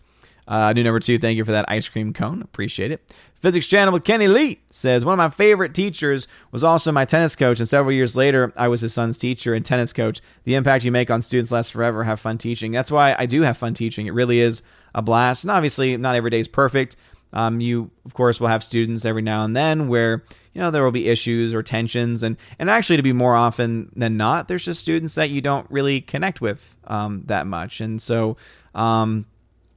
[0.47, 2.41] Uh, new number two, thank you for that ice cream cone.
[2.41, 3.01] Appreciate it.
[3.39, 7.35] Physics Channel with Kenny Lee says one of my favorite teachers was also my tennis
[7.35, 10.21] coach, and several years later, I was his son's teacher and tennis coach.
[10.45, 12.03] The impact you make on students lasts forever.
[12.03, 12.71] Have fun teaching.
[12.71, 14.07] That's why I do have fun teaching.
[14.07, 14.63] It really is
[14.95, 15.43] a blast.
[15.43, 16.95] And obviously, not every day is perfect.
[17.33, 20.83] Um, you, of course, will have students every now and then where you know there
[20.83, 24.63] will be issues or tensions, and and actually, to be more often than not, there's
[24.63, 28.37] just students that you don't really connect with um, that much, and so.
[28.75, 29.25] Um,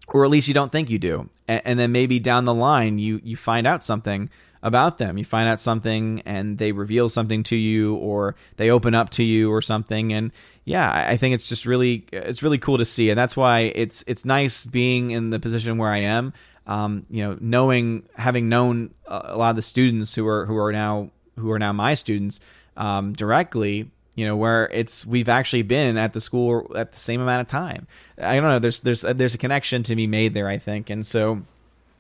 [0.09, 3.21] or at least you don't think you do and, then maybe down the line you
[3.23, 4.31] you find out something
[4.62, 5.16] about them.
[5.16, 9.23] You find out something and they reveal something to you or they open up to
[9.23, 10.33] you or something and
[10.64, 14.03] yeah, I think it's just really it's really cool to see and that's why it's
[14.09, 16.33] it's nice being in the position where I am.
[16.66, 20.73] Um, you know, knowing having known a lot of the students who are who are
[20.73, 22.40] now who are now my students
[22.77, 27.20] um, directly, you know, where it's we've actually been at the school at the same
[27.20, 27.87] amount of time.
[28.18, 28.59] I don't know.
[28.59, 31.42] There's there's there's a connection to be made there, I think, and so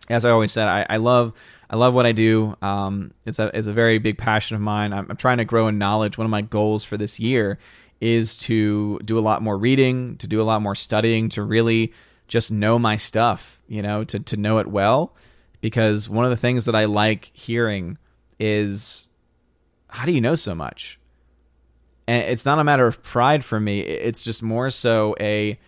[0.08, 1.32] as I always said, I, I love
[1.68, 2.56] I love what I do.
[2.62, 4.92] Um, it's a it's a very big passion of mine.
[4.92, 6.16] I'm, I'm trying to grow in knowledge.
[6.16, 7.58] One of my goals for this year
[8.00, 11.92] is to do a lot more reading, to do a lot more studying, to really
[12.28, 13.60] just know my stuff.
[13.68, 15.14] You know, to to know it well,
[15.60, 17.98] because one of the things that I like hearing
[18.38, 19.08] is
[19.88, 20.98] how do you know so much?
[22.06, 23.80] And it's not a matter of pride for me.
[23.80, 25.58] It's just more so a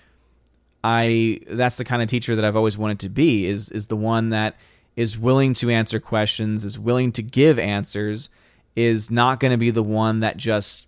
[0.85, 3.97] i that's the kind of teacher that i've always wanted to be is is the
[3.97, 4.57] one that
[4.97, 8.29] is willing to answer questions is willing to give answers
[8.77, 10.87] is not going to be the one that just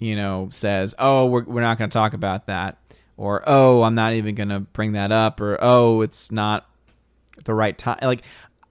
[0.00, 2.78] you know says oh we're, we're not going to talk about that
[3.18, 6.66] or oh i'm not even going to bring that up or oh it's not
[7.44, 8.22] the right time like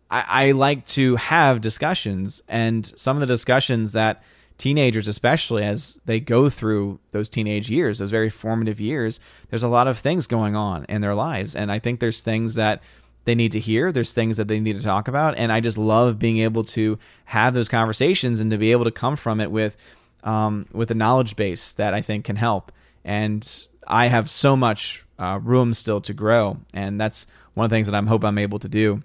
[0.10, 4.24] I, I like to have discussions and some of the discussions that
[4.58, 9.68] teenagers especially as they go through those teenage years those very formative years there's a
[9.68, 11.56] lot of things going on in their lives.
[11.56, 12.82] And i think there's things that
[13.26, 13.92] they need to hear.
[13.92, 15.38] There's things that they need to talk about.
[15.38, 18.92] And i just love being able to have those conversations and to be able to
[18.92, 19.78] come from it with
[20.24, 22.72] um, with a knowledge base that i think can help.
[23.04, 26.58] And i have so much uh, room still to grow.
[26.74, 29.04] And that's one of the things that i'm hope i'm able to do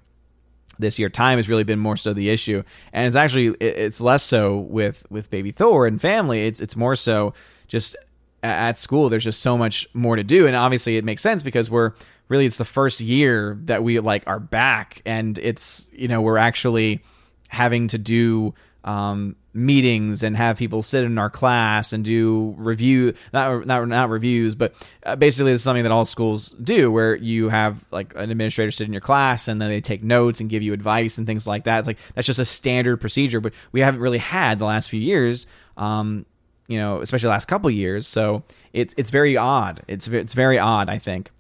[0.79, 1.09] this year.
[1.09, 5.05] Time has really been more so the issue, and it's actually it's less so with
[5.11, 6.47] with baby Thor and family.
[6.47, 7.35] It's it's more so
[7.69, 7.97] just
[8.43, 9.09] at school.
[9.09, 11.93] There's just so much more to do, and obviously it makes sense because we're
[12.29, 16.39] really it's the first year that we like are back, and it's you know we're
[16.39, 17.03] actually
[17.49, 18.55] having to do
[18.85, 24.09] um, meetings and have people sit in our class and do review not not not
[24.09, 24.73] reviews but
[25.05, 28.87] uh, basically it's something that all schools do where you have like an administrator sit
[28.87, 31.65] in your class and then they take notes and give you advice and things like
[31.65, 31.81] that.
[31.81, 35.01] It's like that's just a standard procedure but we haven't really had the last few
[35.01, 36.25] years um
[36.69, 38.07] you know especially the last couple years.
[38.07, 39.83] So it's it's very odd.
[39.89, 41.33] It's it's very odd i think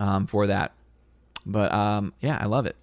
[0.00, 0.72] um for that.
[1.46, 2.76] But um yeah i love it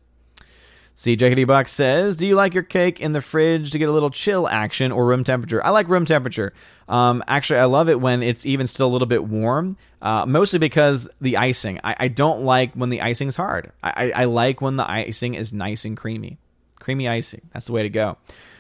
[1.02, 3.92] See, Jackety Buck says, "Do you like your cake in the fridge to get a
[3.92, 6.54] little chill action or room temperature?" I like room temperature.
[6.88, 9.78] Um, actually, I love it when it's even still a little bit warm.
[10.00, 11.80] Uh, mostly because the icing.
[11.84, 13.72] I, I, don't like when the icing is hard.
[13.82, 16.38] I, I like when the icing is nice and creamy,
[16.80, 17.42] creamy icing.
[17.52, 18.18] That's the way to go.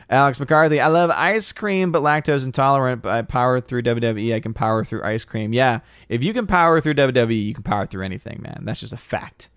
[0.09, 3.03] Alex McCarthy, I love ice cream, but lactose intolerant.
[3.03, 4.33] But I power through WWE.
[4.33, 5.53] I can power through ice cream.
[5.53, 8.63] Yeah, if you can power through WWE, you can power through anything, man.
[8.65, 9.49] That's just a fact.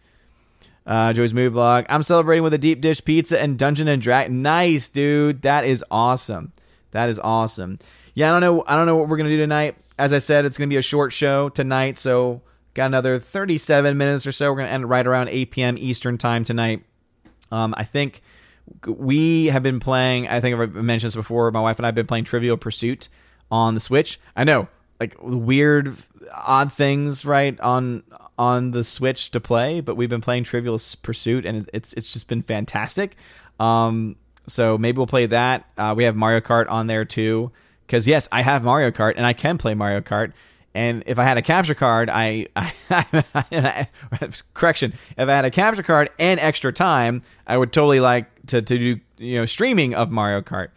[0.87, 1.87] Uh, Joey's movie blog.
[1.89, 4.43] I'm celebrating with a deep dish pizza and Dungeon and Dragon.
[4.43, 5.43] Nice, dude.
[5.43, 6.53] That is awesome.
[6.91, 7.79] That is awesome.
[8.15, 8.65] Yeah, I don't know.
[8.67, 9.77] I don't know what we're gonna do tonight.
[9.99, 12.43] As I said, it's gonna be a short show tonight, so
[12.75, 14.51] got another 37 minutes or so.
[14.51, 15.79] We're gonna end right around 8 p.m.
[15.79, 16.85] Eastern time tonight.
[17.51, 18.23] Um, I think
[18.87, 20.29] we have been playing.
[20.29, 21.51] I think I've mentioned this before.
[21.51, 23.09] My wife and I have been playing Trivial Pursuit
[23.51, 24.19] on the Switch.
[24.37, 24.69] I know,
[25.05, 25.97] like weird,
[26.33, 28.03] odd things, right on
[28.39, 32.29] on the Switch to play, but we've been playing Trivial Pursuit, and it's it's just
[32.29, 33.17] been fantastic.
[33.61, 35.67] Um, so maybe we'll play that.
[35.79, 37.53] Uh, we have Mario Kart on there too,
[37.87, 40.33] because yes, I have Mario Kart, and I can play Mario Kart.
[40.77, 42.73] And if I had a capture card, I, I,
[43.35, 43.89] I,
[44.55, 48.61] correction, if I had a capture card and extra time, I would totally like to,
[48.61, 50.69] to do you know streaming of Mario Kart.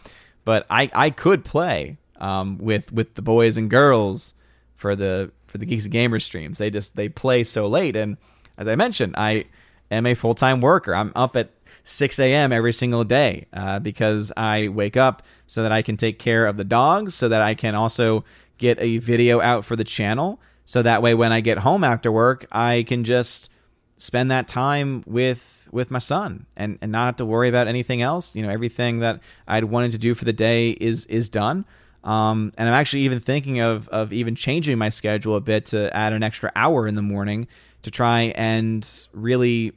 [0.45, 4.33] But I, I could play um, with with the boys and girls
[4.75, 6.57] for the for the Geeks and Gamers streams.
[6.57, 8.17] They just they play so late, and
[8.57, 9.45] as I mentioned, I
[9.91, 10.95] am a full time worker.
[10.95, 11.51] I'm up at
[11.83, 12.51] 6 a.m.
[12.51, 16.57] every single day uh, because I wake up so that I can take care of
[16.57, 18.25] the dogs, so that I can also
[18.57, 20.39] get a video out for the channel.
[20.65, 23.49] So that way, when I get home after work, I can just
[23.97, 28.01] spend that time with with my son and, and not have to worry about anything
[28.01, 28.35] else.
[28.35, 31.65] You know, everything that I'd wanted to do for the day is is done.
[32.03, 35.95] Um, and I'm actually even thinking of of even changing my schedule a bit to
[35.95, 37.47] add an extra hour in the morning
[37.83, 39.73] to try and really,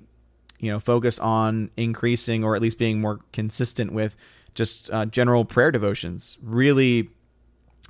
[0.59, 4.17] you know, focus on increasing or at least being more consistent with
[4.55, 6.39] just uh, general prayer devotions.
[6.43, 7.09] Really,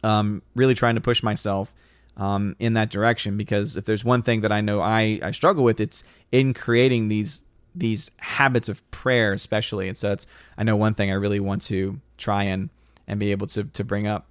[0.03, 1.73] um, really trying to push myself
[2.17, 5.65] um, in that direction because if there's one thing that I know I, I struggle
[5.65, 9.89] with, it's in creating these these habits of prayer, especially.
[9.89, 10.27] And so that's
[10.59, 12.69] I know one thing I really want to try and
[13.11, 14.27] and be able to to bring up.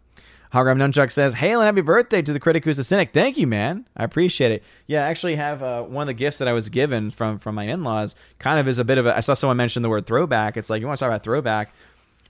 [0.53, 3.13] Hologram Nunchuck says, Hail and happy birthday to the critic who's a cynic.
[3.13, 3.85] Thank you, man.
[3.95, 4.63] I appreciate it.
[4.87, 7.53] Yeah, I actually have uh, one of the gifts that I was given from from
[7.53, 9.15] my in laws kind of is a bit of a.
[9.15, 10.57] I saw someone mention the word throwback.
[10.57, 11.71] It's like, you want to talk about throwback?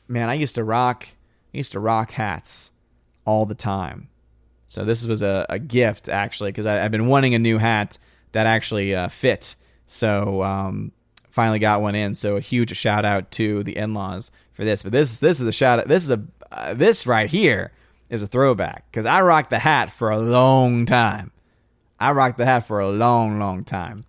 [0.10, 1.08] Man, I used to rock,
[1.54, 2.72] I used to rock hats
[3.26, 4.10] all the time.
[4.68, 7.98] So this was a, a gift, actually, because I've been wanting a new hat
[8.34, 9.56] that actually uh, fit.
[9.88, 10.92] So um,
[11.30, 12.14] finally got one in.
[12.14, 14.84] So a huge shout out to the in laws for this.
[14.84, 15.88] But this this is a shout out.
[15.88, 17.72] This is a uh, this right here
[18.10, 21.32] is a throwback because I rocked the hat for a long time.
[22.00, 24.06] I rocked the hat for a long, long time.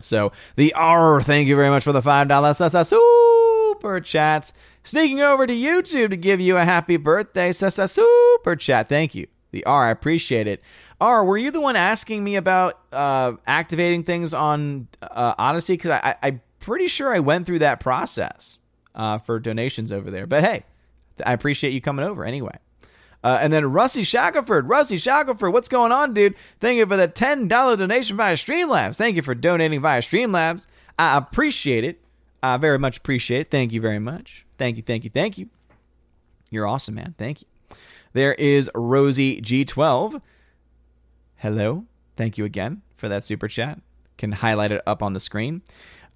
[0.00, 4.52] So the R, thank you very much for the five dollars super chats.
[4.84, 8.88] Sneaking over to YouTube to give you a happy birthday, super chat.
[8.88, 9.88] Thank you, the R.
[9.88, 10.60] I appreciate it.
[11.00, 15.74] R, were you the one asking me about uh, activating things on uh, Odysee?
[15.74, 18.58] Because I, I, am pretty sure I went through that process
[18.94, 20.26] uh, for donations over there.
[20.28, 20.64] But hey,
[21.24, 22.56] I appreciate you coming over anyway.
[23.24, 24.68] Uh, and then Rusty Shackelford.
[24.68, 26.34] Rusty Shackelford, what's going on, dude?
[26.60, 28.96] Thank you for the $10 donation via Streamlabs.
[28.96, 30.66] Thank you for donating via Streamlabs.
[30.98, 32.00] I appreciate it.
[32.42, 33.50] I very much appreciate it.
[33.50, 34.44] Thank you very much.
[34.58, 35.48] Thank you, thank you, thank you.
[36.50, 37.14] You're awesome, man.
[37.16, 37.48] Thank you.
[38.12, 40.20] There is Rosie G12.
[41.36, 41.84] Hello.
[42.16, 43.80] Thank you again for that super chat.
[44.18, 45.62] Can highlight it up on the screen.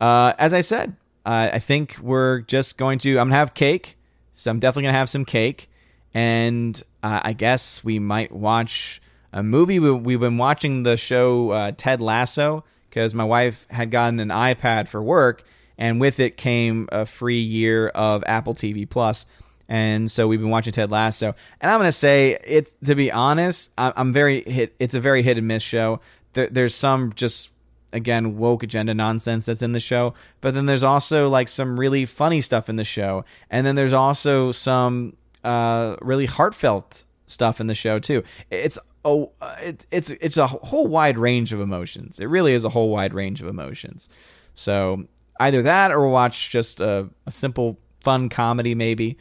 [0.01, 3.19] Uh, as I said, uh, I think we're just going to.
[3.19, 3.97] I'm gonna have cake,
[4.37, 5.69] so I'm definitely gonna have some cake
[6.17, 9.03] and uh, I guess we might watch
[9.35, 9.79] a movie.
[9.79, 14.31] We, have been watching the show uh, Ted Lasso because my wife had gotten an
[14.31, 15.45] iPad for work,
[15.77, 19.27] and with it came a free year of Apple TV Plus.
[19.69, 22.73] And so we've been watching Ted Lasso, and I'm gonna say it.
[22.85, 24.75] To be honest, I'm very hit.
[24.79, 26.01] It's a very hit and miss show.
[26.33, 27.51] There, there's some just
[27.97, 32.05] again woke agenda nonsense that's in the show but then there's also like some really
[32.05, 37.69] funny stuff in the show and then there's also some uh, really heartfelt stuff in
[37.69, 38.23] the show too.
[38.51, 42.19] It's oh, it, it's it's a whole wide range of emotions.
[42.19, 44.09] It really is a whole wide range of emotions.
[44.55, 45.07] So
[45.39, 49.19] either that or watch just a, a simple fun comedy maybe.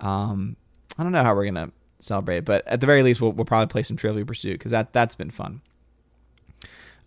[0.00, 0.56] Um,
[0.98, 3.70] I don't know how we're gonna celebrate, but at the very least we'll, we'll probably
[3.70, 5.60] play some Trivial Pursuit because that that's been fun.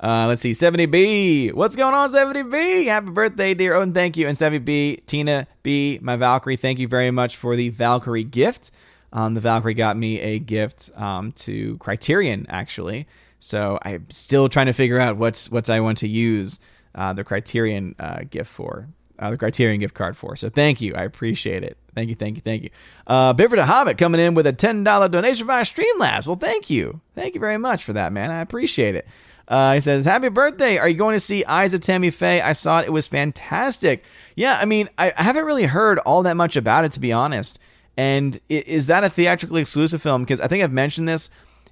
[0.02, 1.54] Uh, let's see, 70B.
[1.54, 2.86] What's going on, 70B?
[2.86, 3.94] Happy birthday, dear Odin.
[3.94, 4.28] Thank you.
[4.28, 8.72] And 70B, Tina B, my Valkyrie, thank you very much for the Valkyrie gift.
[9.12, 13.08] Um, the Valkyrie got me a gift um, to Criterion, actually.
[13.40, 16.60] So I'm still trying to figure out what's what I want to use
[16.96, 20.36] uh, the Criterion uh, gift for, uh, the Criterion gift card for.
[20.36, 20.96] So thank you.
[20.96, 21.78] I appreciate it.
[21.96, 22.70] Thank you, thank you, thank you.
[23.08, 26.28] Uh, Bifford Hobbit coming in with a $10 donation via Streamlabs.
[26.28, 27.02] Well, thank you.
[27.16, 28.32] Thank you very much for that, man.
[28.32, 29.08] I appreciate it.
[29.50, 30.78] Uh, he says, "Happy birthday!
[30.78, 32.40] Are you going to see Eyes of Tammy Faye?
[32.40, 34.04] I saw it; it was fantastic.
[34.36, 37.12] Yeah, I mean, I, I haven't really heard all that much about it to be
[37.12, 37.58] honest.
[37.98, 40.24] And is that a theatrically exclusive film?
[40.24, 41.30] Because I think I've mentioned this.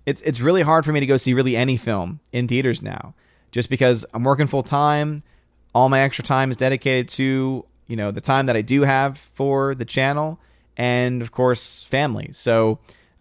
[0.07, 3.13] It's it's really hard for me to go see really any film in theaters now,
[3.51, 5.21] just because I'm working full time.
[5.75, 9.19] All my extra time is dedicated to you know the time that I do have
[9.35, 10.39] for the channel,
[10.75, 12.29] and of course family.
[12.33, 12.79] So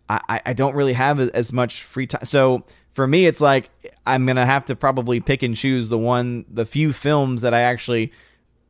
[0.08, 2.24] I, I don't really have as much free time.
[2.24, 2.64] So
[2.96, 3.68] for me, it's like
[4.06, 7.60] I'm gonna have to probably pick and choose the one, the few films that I
[7.60, 8.10] actually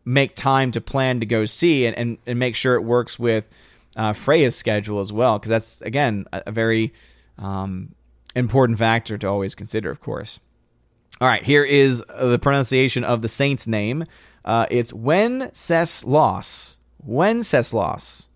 [0.04, 3.46] make time to plan to go see, and and, and make sure it works with
[3.96, 6.92] uh, Freya's schedule as well, because that's again a, a very
[7.38, 7.94] um,
[8.34, 10.40] important factor to always consider, of course.
[11.20, 14.06] All right, here is the pronunciation of the saint's name.
[14.44, 16.78] Uh, it's Wenceslas.
[16.98, 18.28] Wenceslas.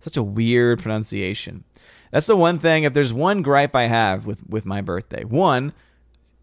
[0.00, 1.64] Such a weird pronunciation.
[2.10, 2.84] That's the one thing.
[2.84, 5.72] If there's one gripe I have with with my birthday, one,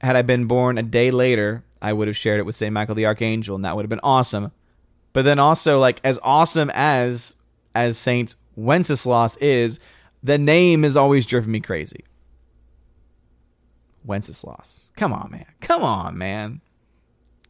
[0.01, 2.95] had I been born a day later, I would have shared it with Saint Michael
[2.95, 4.51] the Archangel, and that would have been awesome.
[5.13, 7.35] But then also, like as awesome as
[7.73, 9.79] as Saint Wenceslas is,
[10.23, 12.05] the name has always driven me crazy.
[14.05, 14.81] Wenceslas.
[14.95, 15.45] Come on, man.
[15.61, 16.61] Come on, man.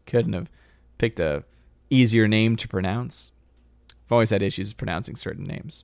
[0.06, 0.50] Couldn't have
[0.98, 1.44] picked a
[1.90, 3.32] easier name to pronounce.
[3.90, 5.84] I've always had issues pronouncing certain names.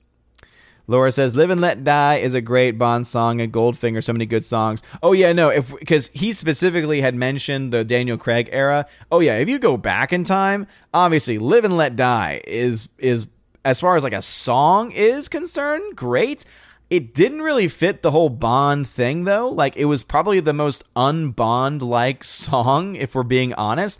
[0.92, 4.26] Laura says, "Live and Let Die" is a great Bond song, and Goldfinger, so many
[4.26, 4.82] good songs.
[5.02, 8.86] Oh yeah, no, if because he specifically had mentioned the Daniel Craig era.
[9.10, 13.26] Oh yeah, if you go back in time, obviously, "Live and Let Die" is is
[13.64, 16.44] as far as like a song is concerned, great.
[16.90, 19.48] It didn't really fit the whole Bond thing though.
[19.48, 23.98] Like it was probably the most un-Bond like song, if we're being honest.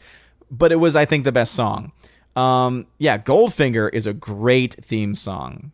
[0.50, 1.92] But it was, I think, the best song.
[2.36, 5.72] Um, yeah, Goldfinger is a great theme song.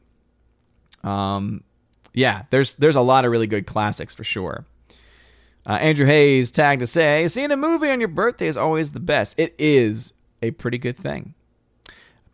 [1.04, 1.62] Um,
[2.14, 4.64] yeah, there's there's a lot of really good classics for sure.
[5.66, 9.00] Uh, Andrew Hayes tagged to say, seeing a movie on your birthday is always the
[9.00, 9.38] best.
[9.38, 11.34] It is a pretty good thing.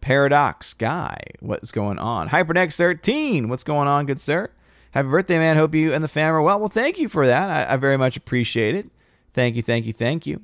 [0.01, 2.29] Paradox guy, what's going on?
[2.29, 4.51] Hypernex 13, what's going on, good sir?
[4.93, 5.57] Happy birthday, man.
[5.57, 6.61] Hope you and the fam are well.
[6.61, 7.51] Well, thank you for that.
[7.51, 8.89] I, I very much appreciate it.
[9.33, 10.41] Thank you, thank you, thank you.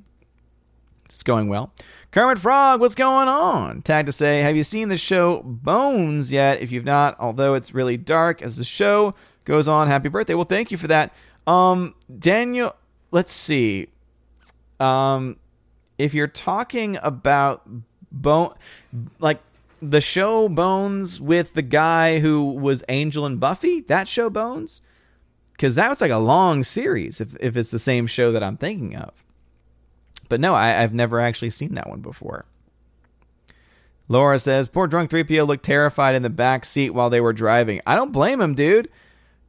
[1.04, 1.72] It's going well.
[2.12, 3.82] Kermit Frog, what's going on?
[3.82, 6.61] Tag to say, have you seen the show Bones yet?
[6.61, 10.34] If you've not, although it's really dark as the show goes on, happy birthday.
[10.34, 11.14] Well, thank you for that.
[11.46, 12.74] Um, Daniel,
[13.12, 13.90] let's see.
[14.80, 15.36] Um,
[15.98, 17.62] if you're talking about
[18.11, 18.54] bone,
[19.20, 19.40] like
[19.80, 24.80] the show Bones with the guy who was Angel and Buffy, that show Bones,
[25.52, 27.20] because that was like a long series.
[27.20, 29.12] If if it's the same show that I'm thinking of.
[30.31, 32.47] But no, I, I've never actually seen that one before.
[34.09, 37.83] Laura says, Poor drunk 3PO looked terrified in the back seat while they were driving.
[37.87, 38.89] I don't blame him, dude.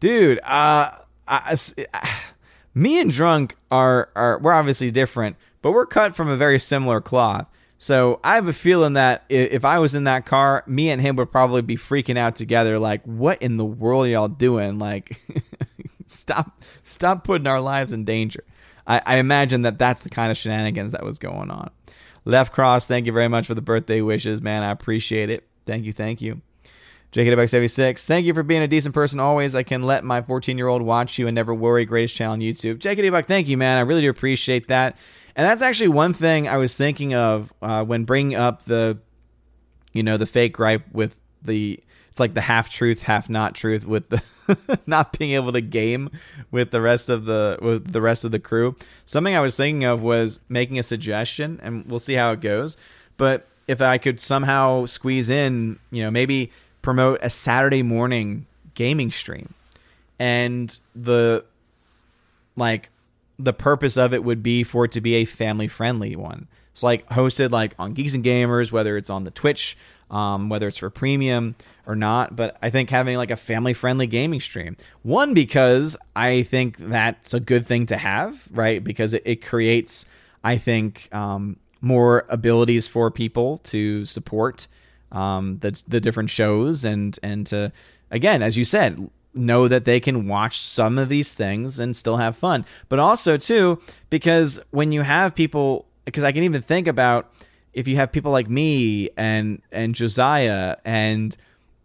[0.02, 0.92] Dude, uh,
[1.28, 1.56] I,
[1.94, 2.10] I,
[2.74, 7.00] me and drunk are, are, we're obviously different, but we're cut from a very similar
[7.00, 7.48] cloth.
[7.78, 11.16] So I have a feeling that if I was in that car, me and him
[11.16, 12.80] would probably be freaking out together.
[12.80, 14.78] Like, what in the world y'all doing?
[14.80, 15.20] Like,
[16.08, 18.44] stop, stop putting our lives in danger.
[18.88, 21.70] I, I imagine that that's the kind of shenanigans that was going on.
[22.26, 24.64] Left Cross, thank you very much for the birthday wishes, man.
[24.64, 25.48] I appreciate it.
[25.66, 26.42] Thank you, thank you.
[27.14, 29.54] JKDBuck76, thank you for being a decent person always.
[29.54, 31.84] I can let my 14 year old watch you and never worry.
[31.86, 32.78] Greatest channel on YouTube.
[32.78, 33.78] JKDBuck, thank you, man.
[33.78, 34.98] I really do appreciate that.
[35.36, 38.98] And that's actually one thing I was thinking of uh, when bringing up the,
[39.92, 43.86] you know, the fake gripe with the, it's like the half truth, half not truth
[43.86, 44.22] with the
[44.86, 46.10] not being able to game
[46.52, 48.76] with the rest of the with the rest of the crew.
[49.06, 52.76] Something I was thinking of was making a suggestion, and we'll see how it goes.
[53.16, 56.52] But if I could somehow squeeze in, you know, maybe
[56.82, 59.54] promote a Saturday morning gaming stream,
[60.20, 61.46] and the
[62.58, 62.90] like
[63.40, 66.48] the purpose of it would be for it to be a family friendly one.
[66.74, 69.78] It's like hosted like on Geeks and Gamers, whether it's on the Twitch
[70.12, 71.56] um, whether it's for premium
[71.88, 72.36] or not.
[72.36, 77.34] But I think having like a family friendly gaming stream, one, because I think that's
[77.34, 78.84] a good thing to have, right?
[78.84, 80.06] Because it, it creates,
[80.44, 84.68] I think, um, more abilities for people to support
[85.12, 87.72] um, the, the different shows and, and to,
[88.12, 92.18] again, as you said, know that they can watch some of these things and still
[92.18, 92.66] have fun.
[92.90, 97.34] But also, too, because when you have people, because I can even think about,
[97.74, 101.36] if you have people like me and and Josiah and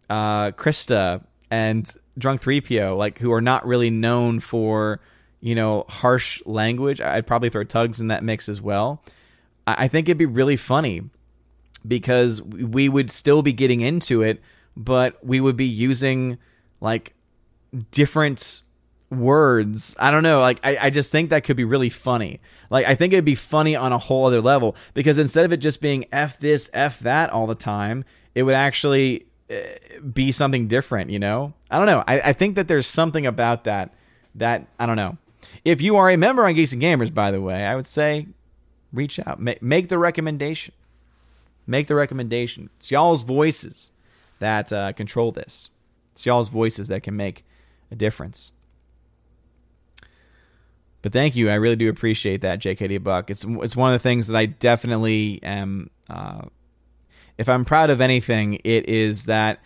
[0.09, 4.99] uh, Krista and Drunk 3PO, like who are not really known for,
[5.39, 9.01] you know, harsh language, I'd probably throw Tugs in that mix as well.
[9.65, 11.03] I, I think it'd be really funny
[11.87, 14.41] because we would still be getting into it,
[14.75, 16.37] but we would be using
[16.81, 17.13] like
[17.91, 18.61] different
[19.09, 19.95] words.
[19.99, 20.39] I don't know.
[20.39, 22.39] Like, I, I just think that could be really funny.
[22.69, 25.57] Like, I think it'd be funny on a whole other level because instead of it
[25.57, 28.03] just being F this, F that all the time,
[28.35, 29.77] it would actually eh,
[30.13, 31.53] be something different, you know?
[31.71, 32.03] I don't know.
[32.07, 33.93] I, I think that there's something about that
[34.35, 35.17] that, I don't know.
[35.63, 38.27] If you are a member on Geeks and Gamers, by the way, I would say
[38.93, 40.73] reach out, make, make the recommendation.
[41.65, 42.69] Make the recommendation.
[42.77, 43.91] It's y'all's voices
[44.39, 45.69] that uh, control this.
[46.13, 47.45] It's y'all's voices that can make
[47.91, 48.51] a difference.
[51.07, 51.49] But thank you.
[51.49, 53.29] I really do appreciate that, JKD Buck.
[53.29, 55.89] It's it's one of the things that I definitely am.
[56.09, 56.41] Uh,
[57.37, 59.61] if I'm proud of anything, it is that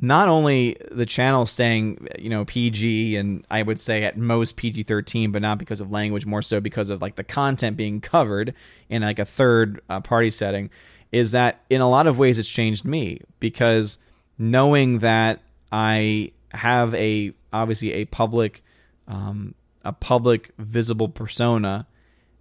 [0.00, 5.32] not only the channel staying, you know, PG and I would say at most PG-13,
[5.32, 8.54] but not because of language, more so because of like the content being covered
[8.88, 10.70] in like a third uh, party setting,
[11.10, 13.98] is that in a lot of ways it's changed me because
[14.38, 15.40] knowing that
[15.72, 18.62] I have a obviously a public
[19.08, 21.86] um, a public visible persona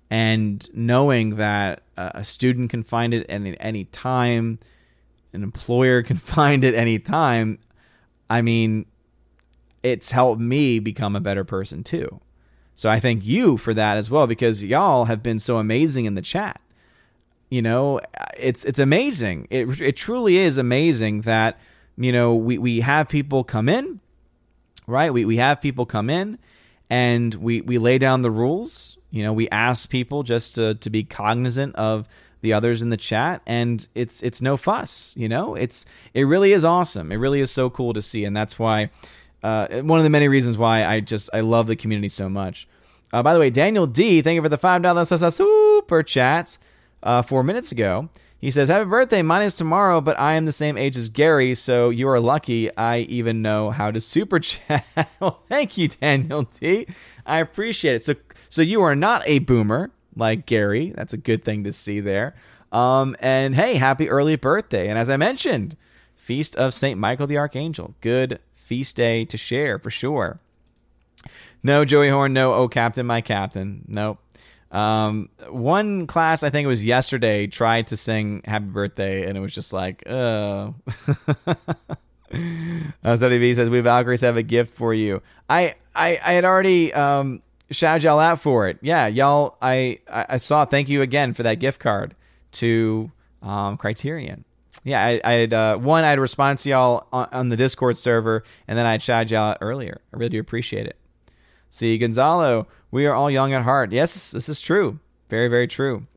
[0.10, 4.60] and knowing that a student can find it at any time
[5.34, 7.60] an employer can find it any time
[8.30, 8.86] i mean
[9.84, 12.20] it's helped me become a better person too.
[12.76, 16.16] So i thank you for that as well because y'all have been so amazing in
[16.16, 16.62] the chat.
[17.50, 18.00] You know
[18.38, 19.48] it's it's amazing.
[19.50, 21.58] It, it truly is amazing that
[21.98, 24.00] you know we, we have people come in
[24.88, 25.14] right?
[25.14, 26.40] We, we have people come in
[26.90, 28.98] and we we lay down the rules.
[29.12, 32.08] You know, we ask people just to to be cognizant of
[32.42, 35.56] the others in the chat and it's it's no fuss you know?
[35.56, 37.12] It's it really is awesome.
[37.12, 38.90] It really is so cool to see and that's why
[39.44, 42.68] uh, one of the many reasons why i just i love the community so much.
[43.12, 46.58] Uh, by the way daniel d thank you for the five dollars super chat
[47.04, 48.10] uh, four minutes ago
[48.40, 49.22] he says, Happy birthday.
[49.22, 52.76] Mine is tomorrow, but I am the same age as Gary, so you are lucky
[52.76, 54.86] I even know how to super chat.
[55.20, 56.88] well, thank you, Daniel T.
[57.26, 58.04] I appreciate it.
[58.04, 58.16] So,
[58.48, 60.94] so you are not a boomer like Gary.
[60.96, 62.36] That's a good thing to see there.
[62.72, 64.90] Um, and hey, happy early birthday.
[64.90, 65.76] And as I mentioned,
[66.30, 67.00] Feast of St.
[67.00, 67.96] Michael the Archangel.
[68.02, 70.40] Good feast day to share for sure.
[71.64, 73.84] No, Joey Horn, no, oh, Captain, my Captain.
[73.88, 74.20] Nope.
[74.72, 79.42] Um, one class, I think it was yesterday, tried to sing Happy Birthday, and it
[79.42, 80.76] was just like, oh.
[81.48, 81.56] uh,
[82.34, 85.22] SWB says, We Valkyries have a gift for you.
[85.50, 87.42] I, I, I had already um,
[87.72, 88.78] shouted y'all out for it.
[88.82, 90.66] Yeah, y'all, I, I saw.
[90.66, 92.16] Thank you again for that gift card
[92.54, 93.12] to
[93.42, 94.46] um, Criterion.
[94.84, 96.04] Yeah, I, I had uh, one.
[96.04, 99.52] I had responded to y'all on, on, the Discord server, and then I shouted y'all
[99.52, 100.02] out earlier.
[100.14, 100.98] I really do appreciate it.
[101.70, 103.92] See Gonzalo, we are all young at heart.
[103.92, 105.00] Yes, this is true.
[105.30, 106.08] Very, very true.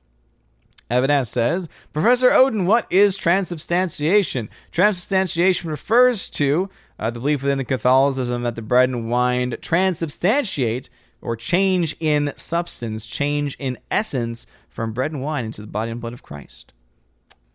[0.91, 4.51] Evidence says, Professor Odin, what is transubstantiation?
[4.73, 10.91] Transubstantiation refers to uh, the belief within the Catholicism that the bread and wine transubstantiate
[11.23, 16.01] or change in substance, change in essence from bread and wine into the body and
[16.01, 16.73] blood of Christ.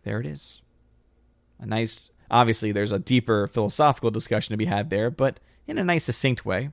[0.02, 0.62] There it is.
[1.60, 5.84] A nice, obviously, there's a deeper philosophical discussion to be had there, but in a
[5.84, 6.70] nice, succinct way.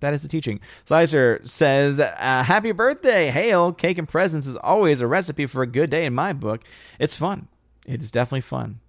[0.00, 0.60] That is the teaching.
[0.86, 3.72] Slicer says, uh, Happy birthday, hail.
[3.72, 6.62] Cake and presents is always a recipe for a good day in my book.
[6.98, 7.48] It's fun.
[7.86, 8.80] It's definitely fun.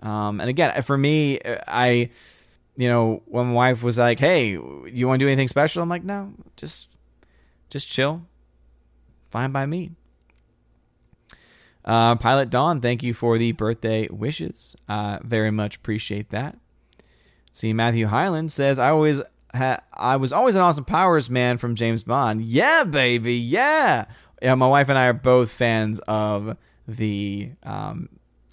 [0.00, 2.10] Um, and again, for me, I,
[2.76, 5.82] you know, when my wife was like, Hey, you want to do anything special?
[5.82, 6.88] I'm like, No, just,
[7.68, 8.22] just chill.
[9.30, 9.90] Fine by me.
[11.84, 14.74] Uh, Pilot Dawn, thank you for the birthday wishes.
[14.88, 16.56] Uh, very much appreciate that.
[17.52, 19.20] See, Matthew Highland says, I always
[19.54, 22.42] ha- I was always an Austin Powers man from James Bond.
[22.42, 24.06] Yeah, baby, yeah.
[24.42, 28.08] Yeah, my wife and I are both fans of the um,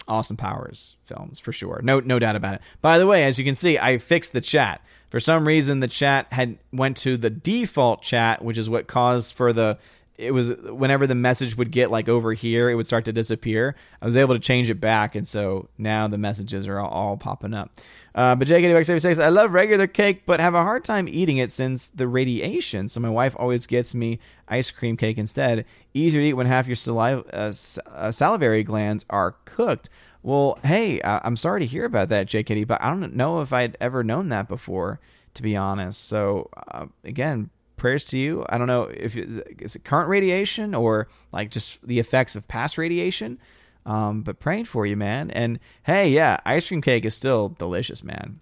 [0.08, 1.80] Austin Powers films for sure.
[1.82, 2.60] No, no doubt about it.
[2.80, 4.80] By the way, as you can see, I fixed the chat.
[5.10, 9.34] For some reason, the chat had went to the default chat, which is what caused
[9.34, 9.78] for the
[10.22, 13.74] it was whenever the message would get like over here, it would start to disappear.
[14.00, 17.16] I was able to change it back, and so now the messages are all, all
[17.16, 17.80] popping up.
[18.14, 21.88] Uh, but JKDX76, I love regular cake, but have a hard time eating it since
[21.88, 22.88] the radiation.
[22.88, 25.64] So my wife always gets me ice cream cake instead.
[25.94, 27.52] Easier to eat when half your saliva, uh,
[27.90, 29.88] uh, salivary glands are cooked.
[30.22, 33.76] Well, hey, I'm sorry to hear about that, JKD, but I don't know if I'd
[33.80, 35.00] ever known that before,
[35.34, 36.06] to be honest.
[36.06, 37.50] So uh, again,
[37.82, 38.46] prayers to you.
[38.48, 42.78] I don't know if is it current radiation or like just the effects of past
[42.78, 43.38] radiation.
[43.84, 45.32] Um, but praying for you, man.
[45.32, 48.38] And hey, yeah, ice cream cake is still delicious, man.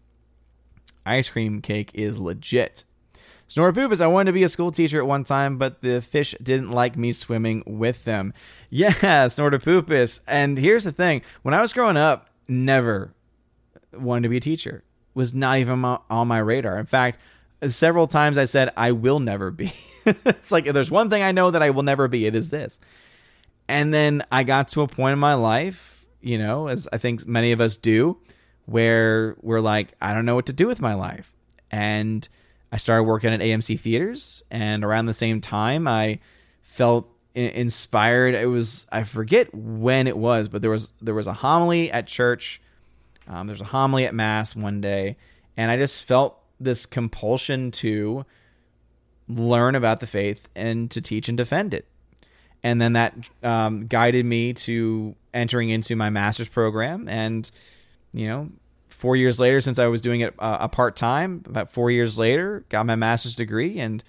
[1.07, 2.85] Ice cream cake is legit.
[3.49, 6.71] Snorpoopus, I wanted to be a school teacher at one time, but the fish didn't
[6.71, 8.33] like me swimming with them.
[8.73, 10.21] Yeah, Snorpoopus.
[10.29, 13.13] And here's the thing when I was growing up, never
[13.93, 14.85] wanted to be a teacher.
[15.15, 16.79] Was not even on my radar.
[16.79, 17.19] In fact,
[17.69, 19.73] several times I said, I will never be.
[20.07, 22.81] it's like, there's one thing I know that I will never be, it is this.
[23.69, 27.27] And then I got to a point in my life, you know, as I think
[27.27, 28.19] many of us do,
[28.67, 31.33] where we're like, I don't know what to do with my life.
[31.71, 32.29] And
[32.73, 36.21] I started working at AMC theaters, and around the same time, I
[36.63, 38.35] felt inspired.
[38.35, 42.07] It was I forget when it was, but there was there was a homily at
[42.07, 42.61] church.
[43.27, 45.17] Um, there's a homily at mass one day,
[45.57, 48.25] and I just felt this compulsion to
[49.29, 51.87] learn about the faith and to teach and defend it.
[52.63, 57.09] And then that um, guided me to entering into my master's program.
[57.09, 57.51] And
[58.13, 58.51] you know
[58.89, 62.65] four years later since i was doing it uh, a part-time about four years later
[62.69, 64.03] got my master's degree and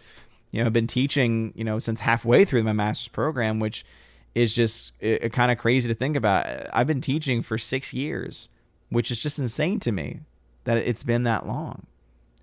[0.52, 3.86] you know i've been teaching you know since halfway through my master's program which
[4.34, 4.94] is just
[5.34, 6.46] kind of crazy to think about.
[6.72, 8.48] I've been teaching for six years
[8.90, 10.20] which is just insane to me
[10.64, 11.86] that it's been that long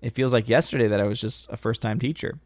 [0.01, 2.39] It feels like yesterday that I was just a first time teacher.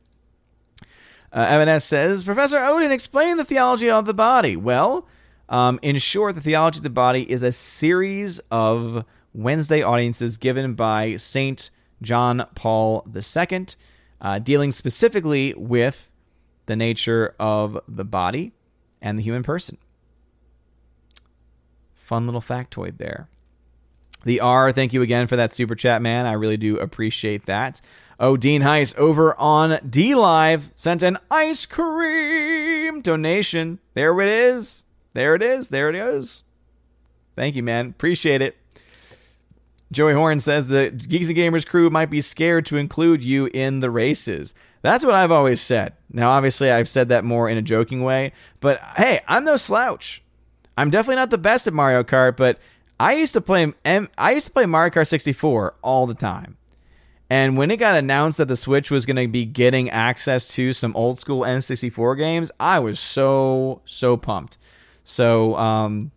[1.31, 4.55] Uh, says, Professor Odin, explain the theology of the body.
[4.55, 5.07] Well,
[5.49, 10.75] um, in short, the theology of the body is a series of Wednesday audiences given
[10.75, 11.71] by Saint
[12.03, 13.65] John Paul II,
[14.21, 16.11] uh, dealing specifically with
[16.67, 18.53] the nature of the body
[19.01, 19.77] and the human person.
[21.95, 23.27] Fun little factoid there.
[24.23, 26.25] The R, thank you again for that super chat, man.
[26.25, 27.81] I really do appreciate that.
[28.19, 33.79] Oh, Dean Heiss over on DLive sent an ice cream donation.
[33.95, 34.85] There it is.
[35.13, 35.69] There it is.
[35.69, 36.43] There it is.
[37.35, 37.87] Thank you, man.
[37.87, 38.55] Appreciate it.
[39.91, 43.79] Joey Horn says the Geeks and Gamers crew might be scared to include you in
[43.79, 44.53] the races.
[44.81, 45.93] That's what I've always said.
[46.11, 50.21] Now, obviously, I've said that more in a joking way, but hey, I'm no slouch.
[50.77, 52.59] I'm definitely not the best at Mario Kart, but
[52.99, 56.57] I used to play I used to play Mario Kart 64 all the time.
[57.29, 60.71] And when it got announced that the Switch was going to be getting access to
[60.71, 64.57] some old school N64 games, I was so so pumped.
[65.03, 66.11] So, um,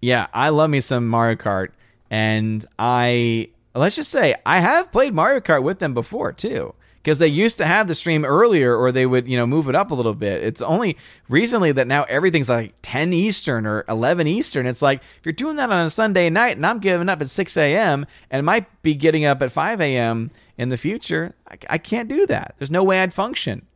[0.00, 1.68] yeah, I love me some Mario Kart,
[2.10, 7.18] and I let's just say I have played Mario Kart with them before too because
[7.18, 9.90] they used to have the stream earlier or they would you know move it up
[9.90, 10.42] a little bit.
[10.42, 10.96] It's only
[11.28, 14.66] recently that now everything's like 10 eastern or 11 eastern.
[14.66, 17.28] It's like if you're doing that on a sunday night and i'm giving up at
[17.28, 21.78] 6 a.m and might be getting up at 5 a.m in the future I, I,
[21.78, 22.54] can't do that.
[22.58, 23.66] There's no way i'd function.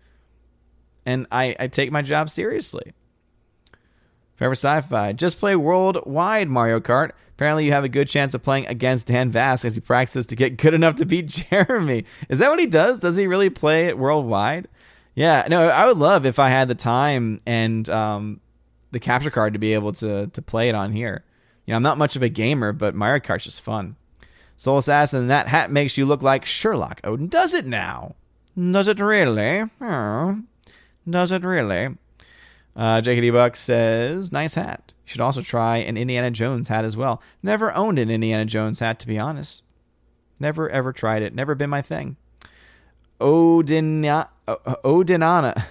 [1.04, 2.92] And i, I take my job seriously.
[4.36, 5.12] Forever sci-fi.
[5.12, 9.30] Just play worldwide mario kart Apparently, you have a good chance of playing against Dan
[9.30, 12.06] Vasc as he practices to get good enough to beat Jeremy.
[12.30, 12.98] Is that what he does?
[12.98, 14.68] Does he really play it worldwide?
[15.14, 18.40] Yeah, no, I would love if I had the time and um,
[18.90, 21.24] the capture card to be able to to play it on here.
[21.66, 23.96] You know, I'm not much of a gamer, but Mario Kart's just fun.
[24.56, 27.28] Soul Assassin, that hat makes you look like Sherlock Odin.
[27.28, 28.14] Does it now?
[28.58, 29.64] Does it really?
[29.82, 30.40] Oh,
[31.08, 31.96] does it really?
[32.74, 34.92] Uh, JKD Buck says, nice hat.
[35.06, 37.22] Should also try an Indiana Jones hat as well.
[37.42, 39.62] Never owned an Indiana Jones hat, to be honest.
[40.38, 41.34] Never ever tried it.
[41.34, 42.16] Never been my thing.
[43.20, 45.64] Odina, Odinana,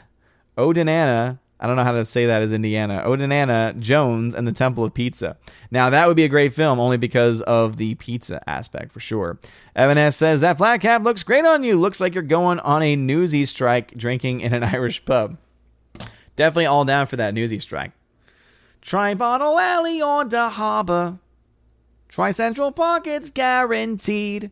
[0.58, 1.38] Odinana.
[1.60, 3.04] I don't know how to say that as Indiana.
[3.06, 5.38] Odinana Jones and the Temple of Pizza.
[5.70, 9.40] Now that would be a great film, only because of the pizza aspect for sure.
[9.76, 11.80] Evan S says that flat cap looks great on you.
[11.80, 15.38] Looks like you're going on a newsy strike, drinking in an Irish pub.
[16.36, 17.92] Definitely all down for that newsy strike.
[18.86, 21.18] Try Bottle Alley or the Harbor.
[22.08, 24.52] Try Central Park, it's guaranteed.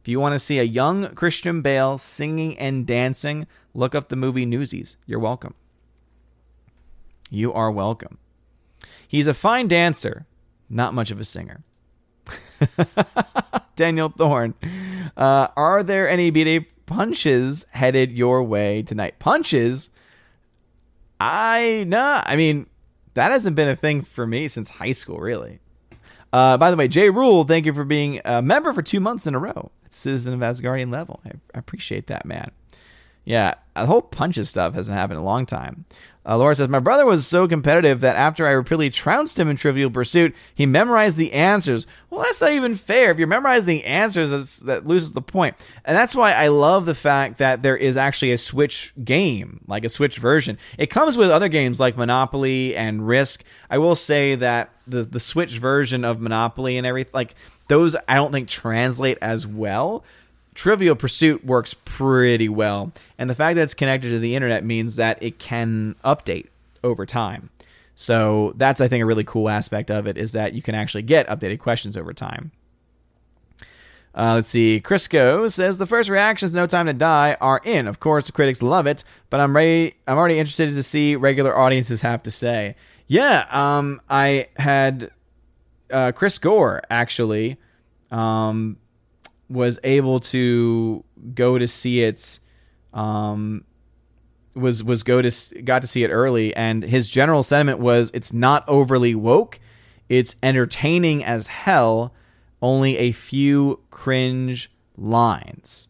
[0.00, 4.14] If you want to see a young Christian Bale singing and dancing, look up the
[4.14, 4.98] movie Newsies.
[5.04, 5.54] You're welcome.
[7.28, 8.18] You are welcome.
[9.08, 10.26] He's a fine dancer,
[10.70, 11.64] not much of a singer.
[13.74, 14.54] Daniel Thorne.
[15.16, 19.18] Uh, are there any BD punches headed your way tonight?
[19.18, 19.90] Punches?
[21.18, 22.22] I nah.
[22.24, 22.66] I mean,
[23.14, 25.60] that hasn't been a thing for me since high school, really.
[26.32, 29.26] Uh, by the way, Jay Rule, thank you for being a member for two months
[29.26, 31.20] in a row Citizen of Asgardian level.
[31.24, 32.50] I, I appreciate that, man.
[33.24, 35.84] Yeah, the whole punches stuff hasn't happened in a long time.
[36.24, 39.56] Uh, Laura says, My brother was so competitive that after I repeatedly trounced him in
[39.56, 41.86] Trivial Pursuit, he memorized the answers.
[42.10, 43.10] Well, that's not even fair.
[43.10, 45.56] If you're memorizing the answers, that loses the point.
[45.84, 49.84] And that's why I love the fact that there is actually a Switch game, like
[49.84, 50.58] a Switch version.
[50.78, 53.42] It comes with other games like Monopoly and Risk.
[53.68, 57.34] I will say that the, the Switch version of Monopoly and everything, like,
[57.68, 60.04] those I don't think translate as well.
[60.54, 64.96] Trivial Pursuit works pretty well, and the fact that it's connected to the internet means
[64.96, 66.48] that it can update
[66.84, 67.50] over time.
[67.94, 71.02] So that's I think a really cool aspect of it is that you can actually
[71.02, 72.50] get updated questions over time.
[74.14, 74.80] Uh, let's see.
[74.80, 77.86] Crisco says the first reactions, "No Time to Die," are in.
[77.86, 79.94] Of course, the critics love it, but I'm ready.
[80.06, 82.76] I'm already interested to see regular audiences have to say.
[83.06, 85.10] Yeah, um, I had
[85.90, 87.56] uh, Chris Gore actually
[88.10, 88.76] um,
[89.52, 92.38] was able to go to see it
[92.92, 93.64] um,
[94.54, 98.32] was was go to got to see it early and his general sentiment was it's
[98.32, 99.60] not overly woke.
[100.08, 102.12] It's entertaining as hell.
[102.60, 105.88] Only a few cringe lines.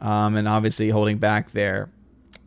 [0.00, 1.90] Um, and obviously holding back there.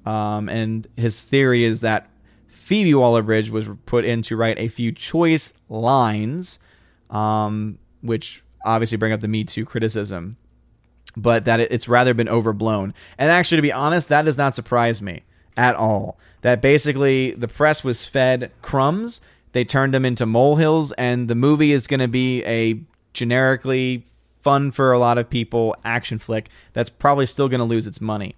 [0.06, 2.10] Um, and his theory is that
[2.48, 6.60] phoebe waller-bridge was put in to write a few choice lines
[7.10, 10.38] um, which obviously bring up the Me Too criticism,
[11.16, 12.94] but that it's rather been overblown.
[13.18, 15.24] And actually, to be honest, that does not surprise me
[15.56, 16.20] at all.
[16.42, 19.22] That basically the press was fed crumbs,
[19.54, 22.80] they turned them into molehills, and the movie is going to be a
[23.14, 24.06] generically
[24.42, 28.00] fun for a lot of people action flick that's probably still going to lose its
[28.00, 28.36] money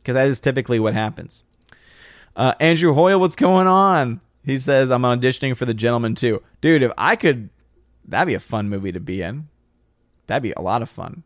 [0.00, 1.44] because that is typically what happens.
[2.34, 4.20] Uh, Andrew Hoyle, what's going on?
[4.44, 6.42] He says, I'm auditioning for The Gentleman too.
[6.60, 7.50] Dude, if I could,
[8.06, 9.48] that'd be a fun movie to be in.
[10.32, 11.24] That'd be a lot of fun.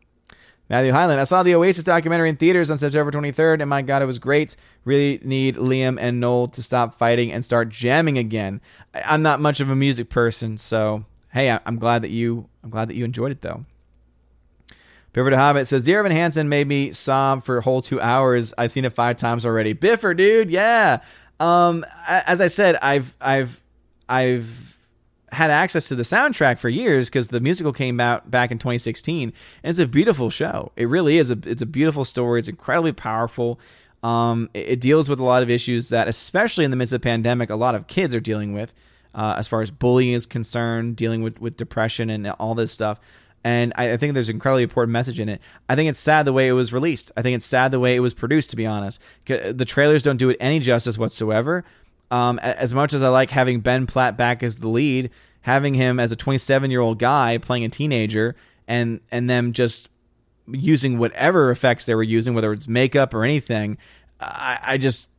[0.69, 4.01] Matthew Highland, I saw the Oasis documentary in theaters on September 23rd, and my God,
[4.01, 4.57] it was great.
[4.83, 8.59] Really need Liam and Noel to stop fighting and start jamming again.
[8.93, 12.89] I'm not much of a music person, so hey, I'm glad that you, I'm glad
[12.89, 13.63] that you enjoyed it though.
[15.13, 18.53] Biffer to Hobbit says, Dear Evan Hansen made me sob for a whole two hours.
[18.57, 19.71] I've seen it five times already.
[19.71, 20.99] Biffer, dude, yeah.
[21.39, 23.63] Um, as I said, I've I've
[24.09, 24.76] I've
[25.31, 29.33] had access to the soundtrack for years because the musical came out back in 2016,
[29.63, 30.71] and it's a beautiful show.
[30.75, 31.31] It really is.
[31.31, 32.39] A, it's a beautiful story.
[32.39, 33.59] It's incredibly powerful.
[34.03, 37.01] Um, it, it, deals with a lot of issues that, especially in the midst of
[37.01, 38.73] the pandemic, a lot of kids are dealing with,
[39.15, 42.99] uh, as far as bullying is concerned, dealing with with depression and all this stuff.
[43.43, 45.41] And I, I think there's an incredibly important message in it.
[45.67, 47.11] I think it's sad the way it was released.
[47.17, 49.01] I think it's sad the way it was produced, to be honest.
[49.25, 51.65] The trailers don't do it any justice whatsoever.
[52.09, 55.09] Um, as much as I like having Ben Platt back as the lead,
[55.41, 58.35] having him as a 27 year old guy playing a teenager,
[58.67, 59.89] and and them just
[60.47, 63.77] using whatever effects they were using, whether it's makeup or anything,
[64.19, 65.09] I, I just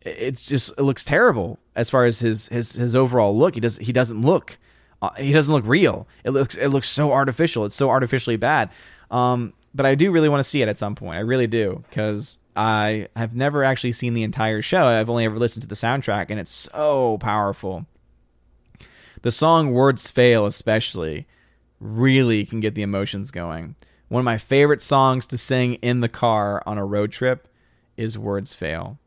[0.00, 3.54] it's just it looks terrible as far as his his his overall look.
[3.54, 4.58] He does he doesn't look
[5.02, 6.06] uh, he doesn't look real.
[6.24, 7.64] It looks it looks so artificial.
[7.64, 8.70] It's so artificially bad.
[9.10, 11.16] Um, but I do really want to see it at some point.
[11.16, 14.86] I really do because I have never actually seen the entire show.
[14.86, 17.86] I've only ever listened to the soundtrack, and it's so powerful.
[19.22, 21.26] The song "Words Fail," especially,
[21.80, 23.76] really can get the emotions going.
[24.08, 27.48] One of my favorite songs to sing in the car on a road trip
[27.96, 28.98] is "Words Fail."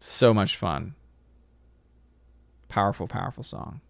[0.00, 0.94] So much fun.
[2.68, 3.80] Powerful, powerful song.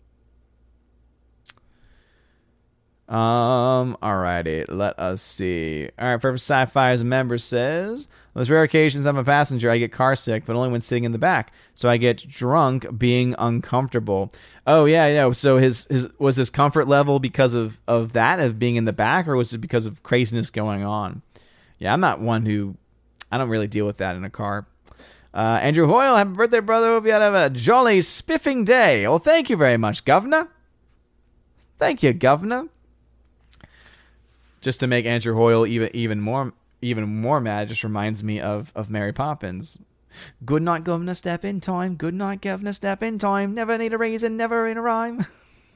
[3.09, 5.89] Um, alrighty, let us see.
[6.01, 9.78] Alright, Perfect Sci-Fi as a member says, on those rare occasions I'm a passenger, I
[9.78, 11.53] get car sick, but only when sitting in the back.
[11.74, 14.33] So I get drunk being uncomfortable.
[14.66, 15.33] Oh yeah, I know.
[15.33, 18.93] So his his was his comfort level because of of that of being in the
[18.93, 21.22] back, or was it because of craziness going on?
[21.78, 22.76] Yeah, I'm not one who
[23.33, 24.66] I don't really deal with that in a car.
[25.33, 26.89] Uh, Andrew Hoyle, happy birthday, brother.
[26.89, 29.07] Hope you have a jolly spiffing day.
[29.07, 30.49] Well, thank you very much, Governor.
[31.78, 32.68] Thank you, Governor
[34.61, 36.53] just to make Andrew Hoyle even even more
[36.83, 39.78] even more mad, just reminds me of of Mary Poppins.
[40.45, 41.95] Good night, governor, step in time.
[41.95, 43.55] Good night, governor, step in time.
[43.55, 45.24] Never need a reason, never in a rhyme.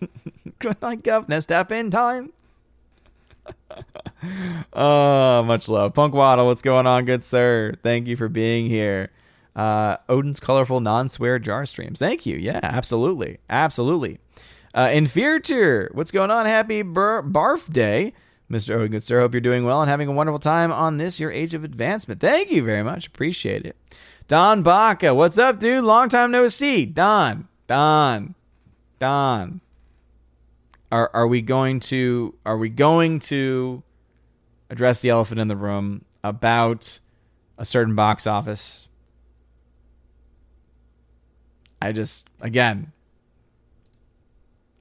[0.58, 2.32] Good night, governor, step in time.
[4.72, 5.94] oh, much love.
[5.94, 7.74] Punk Waddle, what's going on, good sir?
[7.82, 9.10] Thank you for being here.
[9.54, 12.00] Uh, Odin's colorful non-swear jar streams.
[12.00, 12.36] Thank you.
[12.36, 14.18] Yeah, absolutely, absolutely.
[14.74, 16.46] Uh, Inferior, what's going on?
[16.46, 18.12] Happy bar- barf day.
[18.50, 18.74] Mr.
[18.74, 19.20] Owen, good sir.
[19.20, 22.20] Hope you're doing well and having a wonderful time on this, your age of advancement.
[22.20, 23.06] Thank you very much.
[23.06, 23.76] Appreciate it.
[24.28, 25.84] Don Baca, what's up, dude?
[25.84, 26.84] Long time no see.
[26.84, 28.34] Don, Don,
[28.98, 29.60] Don.
[30.92, 33.82] Are are we going to are we going to
[34.70, 37.00] address the elephant in the room about
[37.58, 38.88] a certain box office?
[41.82, 42.92] I just again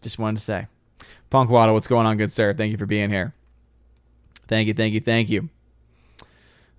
[0.02, 0.68] just wanted to say.
[1.30, 2.54] Punk Waddle, what's going on, good sir?
[2.54, 3.34] Thank you for being here.
[4.54, 5.50] Thank you, thank you, thank you.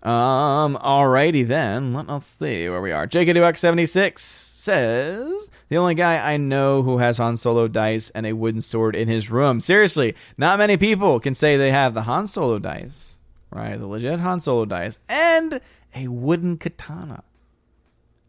[0.09, 1.93] Um, alrighty then.
[1.93, 3.09] Let us see where we are.
[3.09, 8.61] JK2X76 says the only guy I know who has Han Solo dice and a wooden
[8.61, 9.59] sword in his room.
[9.59, 13.15] Seriously, not many people can say they have the Han Solo dice,
[13.51, 13.77] right?
[13.77, 15.61] The legit Han Solo dice and
[15.97, 17.25] a wooden katana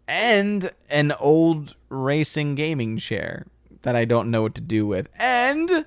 [0.08, 3.46] and an old racing gaming chair
[3.84, 5.86] that I don't know what to do with and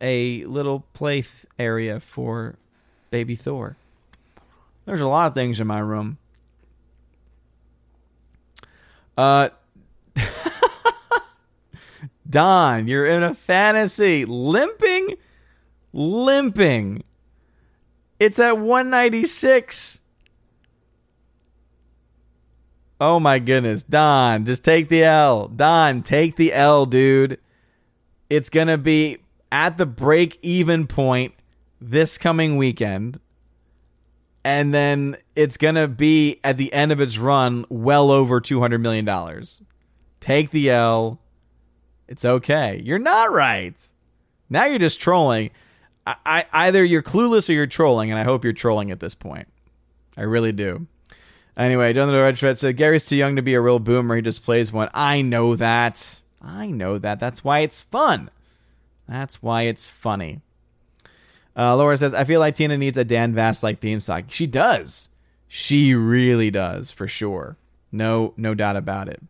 [0.00, 1.24] a little play
[1.58, 2.56] area for
[3.16, 3.78] baby Thor.
[4.84, 6.18] There's a lot of things in my room.
[9.16, 9.48] Uh
[12.28, 14.26] Don, you're in a fantasy.
[14.26, 15.14] Limping?
[15.94, 17.04] Limping.
[18.20, 20.00] It's at 196.
[23.00, 23.82] Oh my goodness.
[23.82, 25.48] Don, just take the L.
[25.48, 27.38] Don, take the L, dude.
[28.28, 29.18] It's going to be
[29.50, 31.32] at the break even point
[31.80, 33.20] this coming weekend.
[34.44, 38.80] And then it's going to be at the end of its run well over $200
[38.80, 39.44] million.
[40.20, 41.20] Take the L.
[42.06, 42.80] It's okay.
[42.84, 43.74] You're not right.
[44.48, 45.50] Now you're just trolling.
[46.06, 49.14] I, I, either you're clueless or you're trolling, and I hope you're trolling at this
[49.14, 49.48] point.
[50.16, 50.86] I really do.
[51.56, 54.16] Anyway, Jonathan Red Shred said Gary's too young to be a real boomer.
[54.16, 54.90] He just plays one.
[54.94, 56.22] I know that.
[56.40, 57.18] I know that.
[57.18, 58.30] That's why it's fun.
[59.08, 60.42] That's why it's funny.
[61.56, 64.24] Uh, Laura says, I feel like Tina needs a Dan Vasc like theme song.
[64.28, 65.08] She does.
[65.48, 67.56] She really does, for sure.
[67.90, 69.22] No, no doubt about it.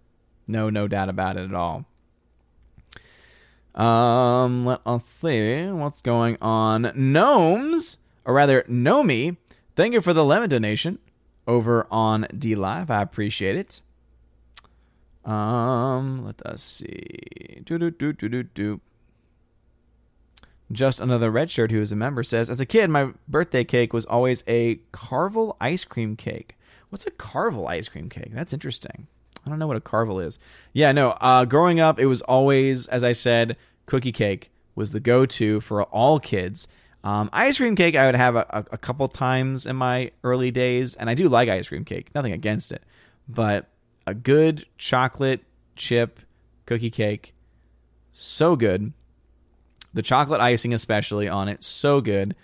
[0.48, 1.84] No, no doubt about it at all.
[3.74, 6.90] Um, let us see what's going on.
[6.94, 9.36] Gnomes, or rather, Nomi,
[9.76, 10.98] thank you for the lemon donation
[11.46, 12.90] over on DLive.
[12.90, 13.82] I appreciate it.
[15.30, 17.60] Um, let us see.
[17.64, 18.80] Do do do do do do.
[20.72, 23.92] Just another red shirt who is a member says, as a kid, my birthday cake
[23.92, 26.56] was always a Carvel ice cream cake.
[26.90, 28.32] What's a Carvel ice cream cake?
[28.32, 29.06] That's interesting.
[29.44, 30.40] I don't know what a Carvel is.
[30.72, 31.10] Yeah, no.
[31.10, 33.56] Uh, growing up, it was always, as I said,
[33.86, 36.66] cookie cake was the go-to for all kids.
[37.04, 40.96] Um, ice cream cake, I would have a, a couple times in my early days,
[40.96, 42.08] and I do like ice cream cake.
[42.12, 42.82] Nothing against it,
[43.28, 43.68] but
[44.06, 45.44] a good chocolate
[45.76, 46.18] chip
[46.66, 47.34] cookie cake,
[48.10, 48.92] so good.
[49.96, 52.36] The chocolate icing, especially on it, so good.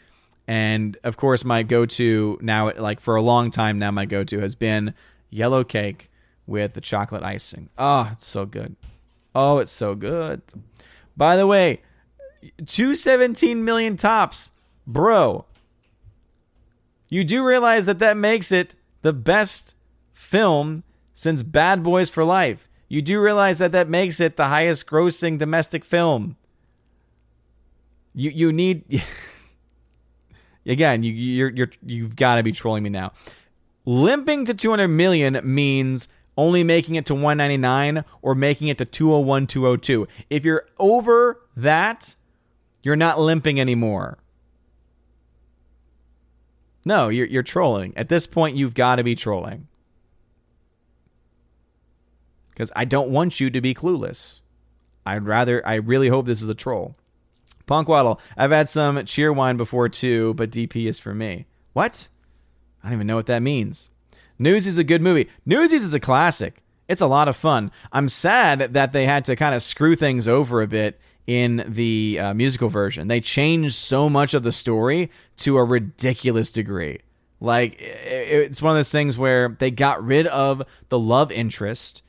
[0.48, 4.54] And of course, my go-to now, like for a long time now, my go-to has
[4.54, 4.94] been
[5.28, 6.10] yellow cake
[6.46, 7.68] with the chocolate icing.
[7.76, 8.74] Oh, it's so good.
[9.34, 10.40] Oh, it's so good.
[11.14, 11.82] By the way,
[12.64, 14.52] 217 million tops.
[14.86, 15.44] Bro,
[17.10, 19.74] you do realize that that makes it the best
[20.14, 22.70] film since Bad Boys for Life.
[22.88, 26.36] You do realize that that makes it the highest grossing domestic film.
[28.14, 29.02] You you need
[30.66, 33.12] again, you you're you're you've got to be trolling me now.
[33.84, 39.46] Limping to 200 million means only making it to 199 or making it to 201
[39.46, 40.06] 202.
[40.30, 42.16] If you're over that,
[42.82, 44.18] you're not limping anymore.
[46.84, 47.92] No, you're you're trolling.
[47.96, 49.68] At this point you've got to be trolling.
[52.56, 54.40] Cuz I don't want you to be clueless.
[55.06, 56.96] I'd rather I really hope this is a troll.
[57.66, 61.46] Punk Waddle, I've had some Cheerwine before too, but DP is for me.
[61.72, 62.08] What?
[62.82, 63.90] I don't even know what that means.
[64.38, 65.28] Newsies is a good movie.
[65.46, 66.62] Newsies is a classic.
[66.88, 67.70] It's a lot of fun.
[67.92, 72.18] I'm sad that they had to kind of screw things over a bit in the
[72.20, 73.08] uh, musical version.
[73.08, 77.00] They changed so much of the story to a ridiculous degree.
[77.40, 82.02] Like it's one of those things where they got rid of the love interest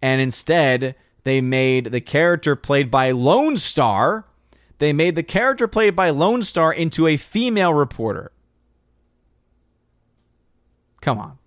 [0.00, 0.94] and instead
[1.24, 4.24] they made the character played by Lone Star
[4.78, 8.32] they made the character played by Lone Star into a female reporter.
[11.00, 11.38] Come on.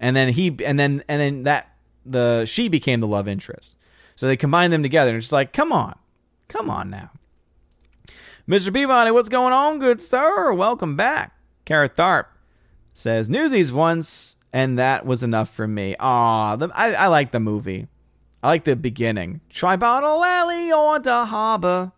[0.00, 3.76] And then he and then and then that the she became the love interest.
[4.16, 5.96] So they combined them together and it's like, come on.
[6.48, 7.10] Come on now.
[8.48, 8.72] Mr.
[8.72, 10.52] Peabody, what's going on, good sir?
[10.52, 11.32] Welcome back.
[11.64, 12.26] Carrot Tharp
[12.92, 15.96] says Newsies once, and that was enough for me.
[15.98, 17.88] Aw, I, I like the movie.
[18.44, 19.40] I like the beginning.
[19.48, 21.92] Try Bottle Alley or the Harbor.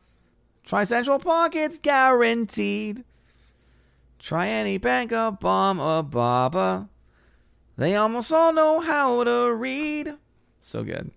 [0.64, 3.02] Try Central Park, it's guaranteed.
[4.20, 6.86] Try any bank, a bomb, a barber.
[7.76, 10.14] They almost all know how to read.
[10.62, 11.10] So good.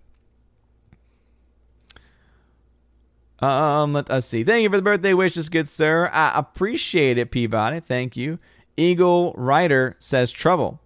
[3.38, 4.42] Um, let us see.
[4.42, 6.10] Thank you for the birthday wishes, good sir.
[6.12, 7.78] I appreciate it, Peabody.
[7.78, 8.40] Thank you.
[8.76, 10.80] Eagle Rider says trouble.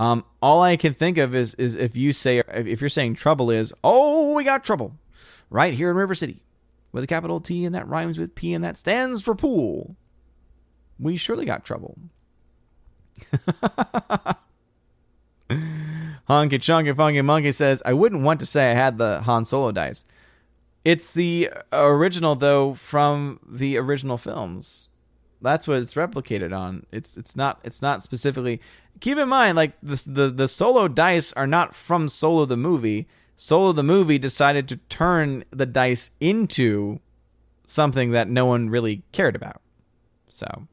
[0.00, 3.50] Um, all I can think of is is if you say if you're saying trouble
[3.50, 4.94] is oh we got trouble
[5.50, 6.42] right here in River City
[6.90, 9.94] with a capital T and that rhymes with P and that stands for pool.
[10.98, 11.98] We surely got trouble.
[16.28, 19.72] Honky Chunky Funky Monkey says, I wouldn't want to say I had the Han Solo
[19.72, 20.04] dice.
[20.84, 24.89] It's the original, though, from the original films.
[25.42, 26.86] That's what it's replicated on.
[26.92, 28.60] It's it's not it's not specifically.
[29.00, 33.08] Keep in mind, like the the the solo dice are not from Solo the movie.
[33.36, 37.00] Solo the movie decided to turn the dice into
[37.66, 39.62] something that no one really cared about.
[40.28, 40.66] So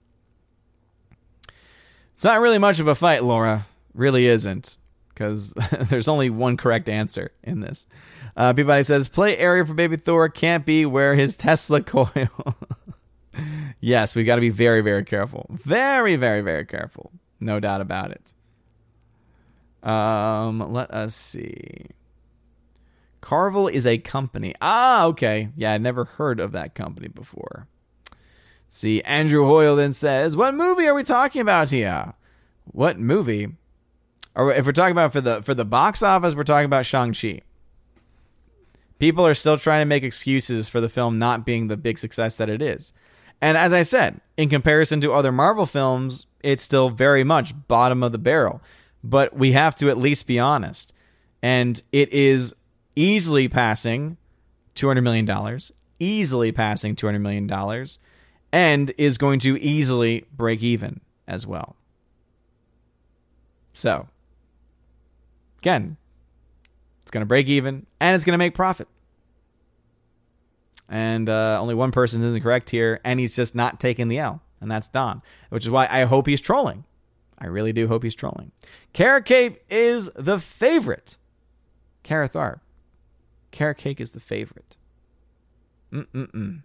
[2.13, 3.65] it's not really much of a fight, Laura.
[3.93, 4.77] Really isn't,
[5.09, 5.53] because
[5.89, 7.87] there's only one correct answer in this.
[8.35, 12.55] Uh, Peabody says, "Play area for Baby Thor can't be where his Tesla coil."
[13.79, 15.47] Yes, we've got to be very, very careful.
[15.49, 17.11] Very, very, very careful.
[17.39, 18.33] No doubt about it.
[19.87, 21.87] Um, let us see.
[23.21, 24.53] Carvel is a company.
[24.61, 25.49] Ah, okay.
[25.55, 27.67] Yeah, I never heard of that company before.
[28.69, 32.13] See, Andrew Hoyle then says, "What movie are we talking about here?
[32.65, 33.49] What movie?
[34.35, 37.13] Or if we're talking about for the for the box office, we're talking about Shang
[37.13, 37.41] Chi.
[38.99, 42.37] People are still trying to make excuses for the film not being the big success
[42.37, 42.93] that it is.
[43.41, 48.03] And as I said, in comparison to other Marvel films, it's still very much bottom
[48.03, 48.61] of the barrel.
[49.03, 50.93] But we have to at least be honest.
[51.41, 52.53] And it is
[52.95, 54.17] easily passing
[54.75, 55.59] $200 million,
[55.99, 57.87] easily passing $200 million.
[58.51, 61.75] and is going to easily break even as well.
[63.73, 64.07] So,
[65.59, 65.97] again,
[67.03, 68.87] it's going to break even and it's going to make profit.
[70.89, 74.41] And uh, only one person isn't correct here, and he's just not taking the L,
[74.61, 76.85] and that's Don, which is why I hope he's trolling.
[77.39, 78.51] I really do hope he's trolling.
[78.93, 81.17] Carrot Cake is the favorite.
[82.03, 82.61] Carrot Tharp.
[83.51, 84.77] Carrot Cake is the favorite.
[85.91, 86.61] Mm-mm-mm.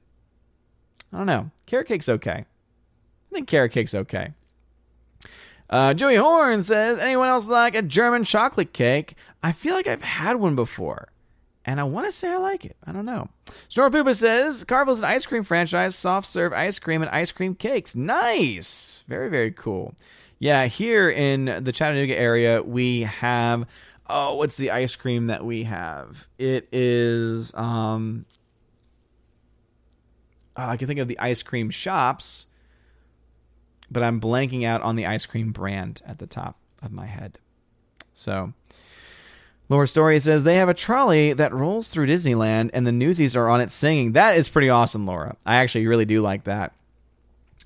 [1.12, 1.50] I don't know.
[1.66, 2.44] Carrot Cake's okay.
[2.44, 4.32] I think Carrot Cake's okay.
[5.68, 9.14] Uh, Joey Horn says, anyone else like a German chocolate cake?
[9.42, 11.08] I feel like I've had one before,
[11.64, 12.76] and I want to say I like it.
[12.84, 13.28] I don't know.
[13.70, 17.94] Snorpoopa says, Carvel's an ice cream franchise, soft serve ice cream and ice cream cakes.
[17.94, 19.04] Nice.
[19.06, 19.94] Very, very cool.
[20.38, 23.64] Yeah, here in the Chattanooga area, we have,
[24.10, 26.26] oh, what's the ice cream that we have?
[26.36, 28.24] It is, um,
[30.56, 32.48] uh, I can think of the ice cream shops,
[33.88, 37.38] but I'm blanking out on the ice cream brand at the top of my head.
[38.14, 38.52] So,
[39.72, 43.48] Laura Story says they have a trolley that rolls through Disneyland and the newsies are
[43.48, 44.12] on it singing.
[44.12, 45.34] That is pretty awesome, Laura.
[45.46, 46.74] I actually really do like that.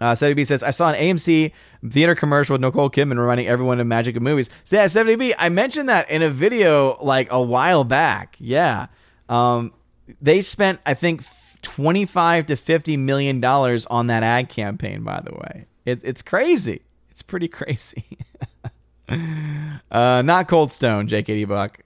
[0.01, 1.51] Uh, 70B says, I saw an AMC
[1.91, 4.49] theater commercial with Nicole Kidman reminding everyone of magic of movies.
[4.63, 8.37] So, yeah, 70B, I mentioned that in a video like a while back.
[8.39, 8.87] Yeah.
[9.29, 9.73] Um,
[10.23, 11.25] they spent, I think,
[11.63, 16.83] 25 to 50 million dollars on that ad campaign by the way it, it's crazy
[17.11, 18.05] it's pretty crazy
[19.09, 21.81] uh, not cold stone jk buck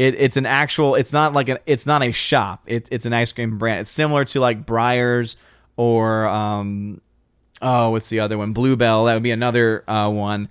[0.00, 3.12] it, it's an actual it's not like an it's not a shop it, it's an
[3.12, 5.36] ice cream brand it's similar to like Breyers
[5.76, 7.02] or um
[7.60, 10.48] oh what's the other one bluebell that would be another uh, one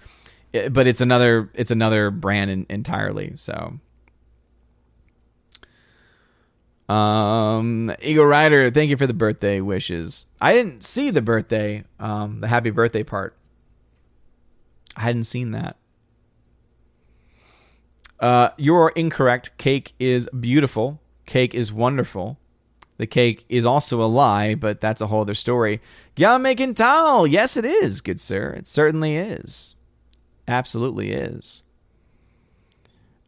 [0.53, 3.79] it, but it's another it's another brand in, entirely so
[6.87, 10.25] um, Eagle Rider, thank you for the birthday wishes.
[10.41, 13.37] I didn't see the birthday, um, the happy birthday part.
[14.95, 15.77] I hadn't seen that.
[18.19, 19.51] Uh, you're incorrect.
[19.57, 20.99] Cake is beautiful.
[21.25, 22.37] Cake is wonderful.
[22.97, 25.81] The cake is also a lie, but that's a whole other story.
[26.17, 27.25] towel.
[27.25, 28.51] Yes, it is, good sir.
[28.51, 29.75] It certainly is.
[30.49, 31.63] Absolutely is.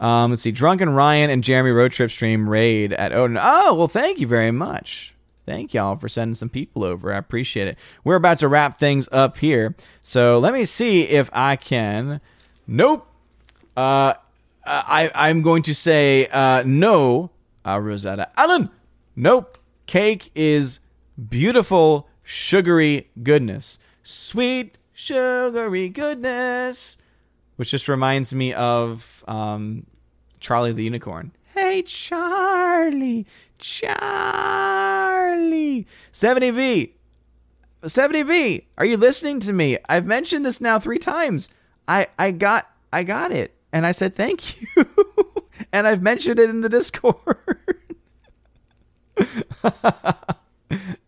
[0.01, 0.51] Um, let's see.
[0.51, 3.37] Drunken Ryan and Jeremy Road Trip stream raid at Odin.
[3.39, 5.13] Oh, well, thank you very much.
[5.45, 7.13] Thank y'all for sending some people over.
[7.13, 7.77] I appreciate it.
[8.03, 9.75] We're about to wrap things up here.
[10.01, 12.19] So let me see if I can.
[12.67, 13.07] Nope.
[13.77, 14.15] Uh,
[14.65, 17.31] I, I'm going to say uh, no,
[17.65, 18.69] uh, Rosetta Allen.
[19.15, 19.57] Nope.
[19.87, 20.79] Cake is
[21.29, 23.79] beautiful, sugary goodness.
[24.03, 26.97] Sweet, sugary goodness.
[27.57, 29.85] Which just reminds me of um,
[30.39, 31.31] Charlie the Unicorn.
[31.53, 33.91] Hey, Charlie, Charlie.
[36.13, 36.91] 70B.
[37.83, 39.77] 70B, are you listening to me?
[39.89, 41.49] I've mentioned this now three times.
[41.87, 43.55] I, I got I got it.
[43.73, 44.67] And I said thank you.
[45.73, 47.37] and I've mentioned it in the Discord.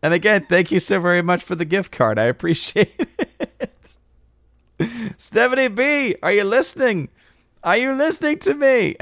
[0.02, 2.20] and again, thank you so very much for the gift card.
[2.20, 2.94] I appreciate
[3.50, 3.98] it.
[5.18, 7.10] Stephanie B, are you listening?
[7.64, 8.96] Are you listening to me?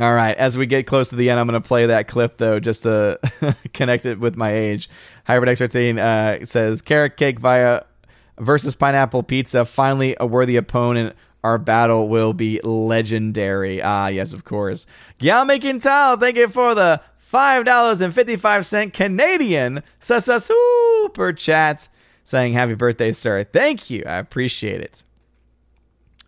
[0.00, 2.38] All right, as we get close to the end, I'm going to play that clip
[2.38, 3.20] though, just to
[3.74, 4.90] connect it with my age.
[5.24, 7.82] Hybrid X13 uh, says carrot cake via
[8.38, 9.64] versus pineapple pizza.
[9.64, 11.16] Finally, a worthy opponent.
[11.42, 13.82] Our battle will be legendary.
[13.82, 14.86] Ah, yes, of course.
[15.20, 21.88] Gyame Quintal, thank you for the five dollars and fifty five cent Canadian super chat,
[22.24, 23.44] saying happy birthday, sir.
[23.44, 25.04] Thank you, I appreciate it.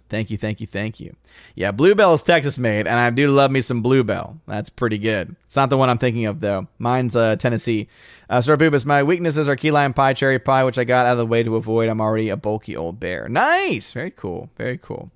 [0.09, 1.17] Thank you, thank you, thank you.
[1.55, 4.39] Yeah, Bluebell is Texas made, and I do love me some Bluebell.
[4.47, 5.35] That's pretty good.
[5.47, 6.69] It's not the one I'm thinking of, though.
[6.79, 7.89] Mine's uh, Tennessee.
[8.31, 11.13] Uh, Sir Boobus, my weaknesses are key lime pie, cherry pie, which I got out
[11.13, 11.89] of the way to avoid.
[11.89, 13.29] I'm already a bulky old bear.
[13.29, 13.93] Nice!
[13.93, 14.49] Very cool.
[14.57, 15.11] Very cool.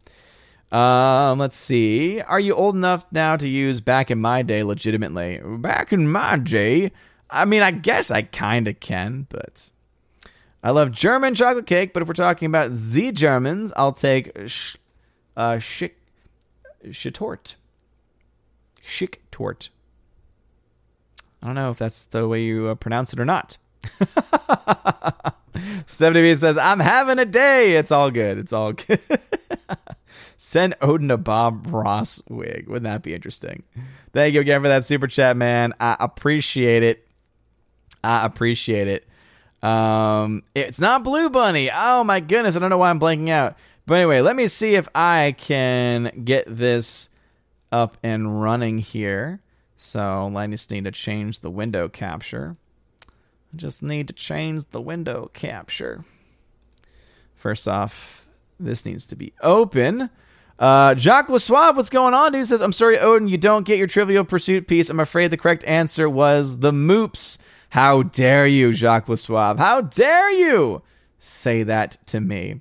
[0.73, 2.21] Um, let's see.
[2.21, 5.41] Are you old enough now to use back in my day legitimately?
[5.45, 6.93] Back in my day?
[7.29, 9.71] I mean, I guess I kind of can, but
[10.63, 14.33] I love German chocolate cake, but if we're talking about the Germans, I'll take
[15.41, 15.93] uh, Schick,
[16.87, 17.55] Schittort.
[21.43, 23.57] I don't know if that's the way you uh, pronounce it or not.
[25.87, 27.77] Stephanie B says, I'm having a day.
[27.77, 28.37] It's all good.
[28.37, 29.01] It's all good.
[30.37, 32.67] Send Odin a Bob Ross wig.
[32.69, 33.63] Wouldn't that be interesting?
[34.13, 35.73] Thank you again for that super chat, man.
[35.81, 37.07] I appreciate it.
[38.05, 39.07] I appreciate it.
[39.67, 41.71] Um, it's not Blue Bunny.
[41.73, 43.57] Oh my goodness, I don't know why I'm blanking out.
[43.87, 47.09] But anyway, let me see if I can get this
[47.73, 49.41] up and running here.
[49.77, 52.57] So I just need to change the window capture.
[53.53, 56.05] I just need to change the window capture.
[57.35, 58.29] First off,
[58.59, 60.11] this needs to be open.
[60.59, 62.47] Uh, Jacques Suave, what's going on, dude?
[62.47, 64.91] Says, I'm sorry, Odin, you don't get your Trivial Pursuit piece.
[64.91, 67.39] I'm afraid the correct answer was the Moops.
[67.71, 69.59] How dare you, Jacques Suave?
[69.59, 70.83] How dare you
[71.19, 72.61] say that to me?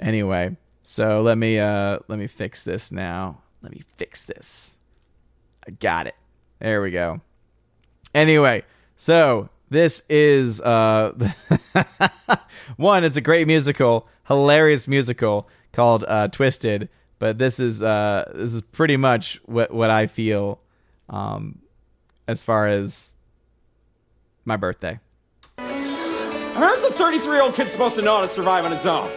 [0.00, 3.38] Anyway, so let me uh let me fix this now.
[3.62, 4.76] Let me fix this.
[5.66, 6.14] I got it.
[6.60, 7.20] There we go.
[8.14, 8.64] Anyway,
[8.96, 11.12] so this is uh
[12.76, 16.88] one, it's a great musical, hilarious musical called uh Twisted,
[17.18, 20.60] but this is uh this is pretty much what what I feel
[21.08, 21.58] um
[22.28, 23.14] as far as
[24.44, 24.98] my birthday.
[25.58, 29.10] How's a 33 year old kid supposed to know how to survive on his own?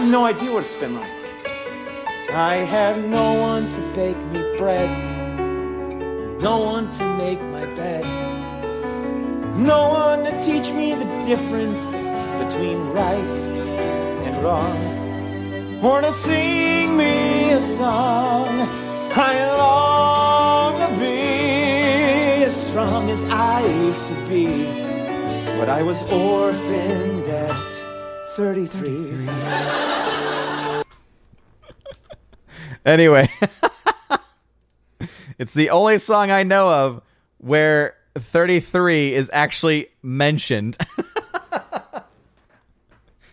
[0.00, 1.10] No idea what it's been like.
[2.30, 4.90] I had no one to bake me bread,
[6.38, 8.04] no one to make my bed,
[9.56, 11.82] no one to teach me the difference
[12.44, 13.36] between right
[14.26, 18.68] and wrong, or to sing me a song.
[19.18, 24.66] I long to be as strong as I used to be,
[25.58, 27.75] but I was orphaned at
[28.36, 29.28] 33.
[32.86, 33.28] Anyway,
[35.38, 37.02] it's the only song I know of
[37.38, 40.78] where 33 is actually mentioned.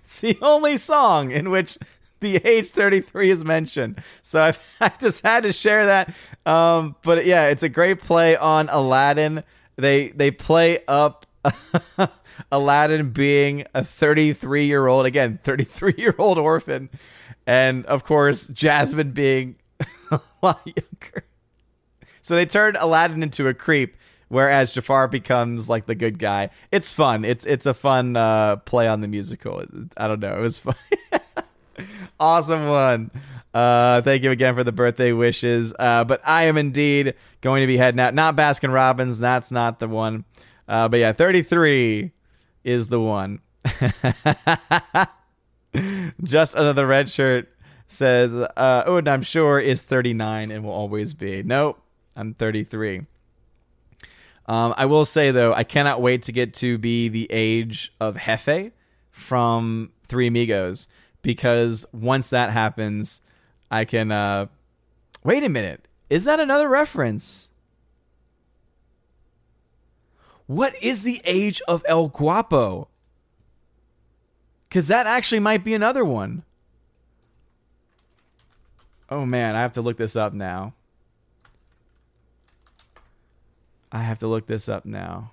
[0.03, 1.77] it's the only song in which
[2.19, 4.01] the age 33 is mentioned.
[4.23, 6.15] So I've, I just had to share that.
[6.47, 9.43] Um, but yeah, it's a great play on Aladdin.
[9.75, 11.27] They they play up
[12.51, 16.89] Aladdin being a 33 year old again, 33 year old orphan,
[17.45, 19.55] and of course Jasmine being
[20.11, 21.25] a lot younger.
[22.21, 23.97] So they turned Aladdin into a creep,
[24.29, 26.51] whereas Jafar becomes like the good guy.
[26.71, 27.25] It's fun.
[27.25, 29.63] It's it's a fun uh, play on the musical.
[29.97, 30.37] I don't know.
[30.37, 30.75] It was fun.
[32.19, 33.11] awesome one.
[33.53, 35.73] Uh, thank you again for the birthday wishes.
[35.77, 38.13] Uh, but I am indeed going to be heading out.
[38.13, 39.19] Not Baskin Robbins.
[39.19, 40.25] That's not the one.
[40.67, 42.11] Uh, but yeah, 33
[42.63, 43.39] is the one.
[46.23, 47.49] Just another red shirt
[47.87, 51.43] says, uh, and I'm sure is 39 and will always be.
[51.43, 51.79] Nope,
[52.15, 53.01] I'm 33.
[54.45, 58.17] Um, I will say though, I cannot wait to get to be the age of
[58.17, 58.71] Jefe
[59.11, 60.87] from Three Amigos
[61.21, 63.21] because once that happens,
[63.71, 64.11] I can.
[64.11, 64.47] Uh,
[65.23, 67.49] wait a minute, is that another reference?
[70.53, 72.87] What is the age of El Guapo?
[74.69, 76.43] Because that actually might be another one.
[79.09, 80.75] Oh man, I have to look this up now.
[83.91, 85.31] I have to look this up now.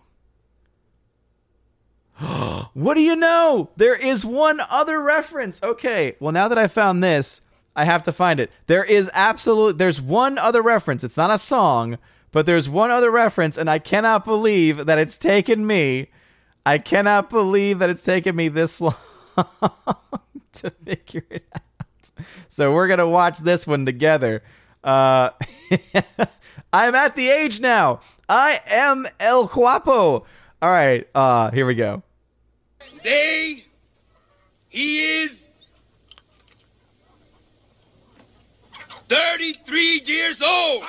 [2.72, 3.68] what do you know?
[3.76, 5.62] There is one other reference.
[5.62, 7.42] Okay, well now that I found this,
[7.76, 8.50] I have to find it.
[8.68, 11.04] There is absolute there's one other reference.
[11.04, 11.98] It's not a song,
[12.32, 16.08] but there's one other reference and I cannot believe that it's taken me
[16.64, 18.94] I cannot believe that it's taken me this long
[19.36, 21.62] to figure it out.
[22.48, 24.42] So we're to watch this one together.
[24.84, 25.30] Uh
[26.72, 28.00] I'm at the age now.
[28.28, 30.26] I am El Guapo.
[30.62, 32.02] All right, uh here we go.
[32.96, 33.64] Today,
[34.68, 35.39] he is
[39.10, 40.84] 33 years old.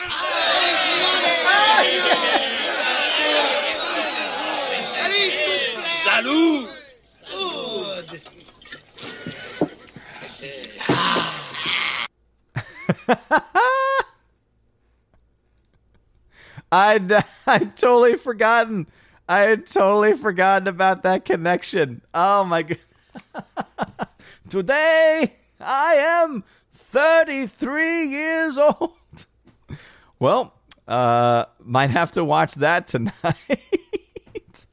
[6.06, 6.70] Salud.
[16.72, 17.12] I'd
[17.48, 18.86] I'd totally forgotten.
[19.28, 22.04] I had totally forgotten about that connection.
[22.14, 22.78] Oh my god.
[24.50, 26.44] Today I am
[26.92, 28.92] 33 years old.
[30.20, 30.54] Well,
[30.88, 33.16] uh might have to watch that tonight.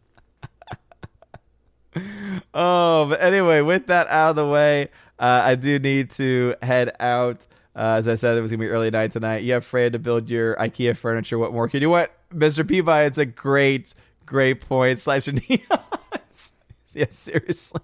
[2.53, 6.95] oh, but anyway, with that out of the way, uh, I do need to head
[7.01, 7.47] out.
[7.75, 9.43] Uh, as I said, it was gonna be early night tonight.
[9.43, 11.39] You have Freya to build your IKEA furniture.
[11.39, 13.07] What more can you want, Mister Peabody?
[13.07, 13.95] It's a great,
[14.27, 14.99] great point.
[14.99, 16.53] Slash neons.
[16.93, 17.81] yeah, seriously.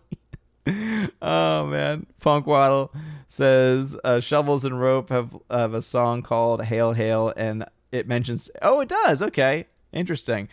[1.23, 2.93] oh man, Punk Waddle
[3.29, 8.51] says uh, shovels and rope have have a song called "Hail Hail," and it mentions.
[8.63, 9.23] Oh, it does.
[9.23, 10.49] Okay, interesting.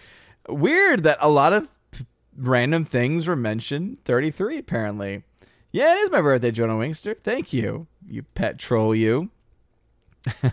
[0.49, 2.05] Weird that a lot of p-
[2.35, 3.99] random things were mentioned.
[4.03, 5.23] Thirty three, apparently.
[5.71, 7.17] Yeah, it is my birthday, Jonah Wingster.
[7.17, 9.29] Thank you, you pet troll, you.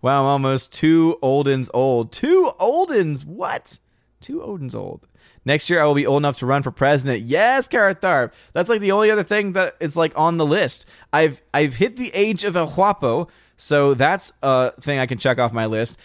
[0.00, 2.10] wow, I'm almost two Oldens old.
[2.10, 3.24] Two Oldens?
[3.24, 3.78] What?
[4.20, 5.06] Two Odins old.
[5.44, 7.22] Next year, I will be old enough to run for president.
[7.22, 8.32] Yes, Garrett Tharp.
[8.52, 10.86] That's like the only other thing that it's like on the list.
[11.12, 15.38] I've I've hit the age of El Guapo, so that's a thing I can check
[15.38, 15.98] off my list.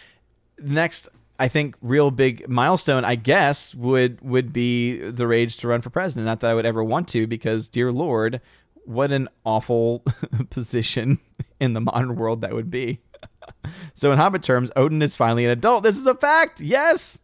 [0.57, 5.81] Next, I think real big milestone, I guess, would would be the rage to run
[5.81, 6.25] for president.
[6.25, 8.39] Not that I would ever want to, because dear Lord,
[8.85, 10.03] what an awful
[10.49, 11.19] position
[11.59, 12.99] in the modern world that would be.
[13.93, 15.83] so in Hobbit terms, Odin is finally an adult.
[15.83, 16.61] This is a fact.
[16.61, 17.19] Yes.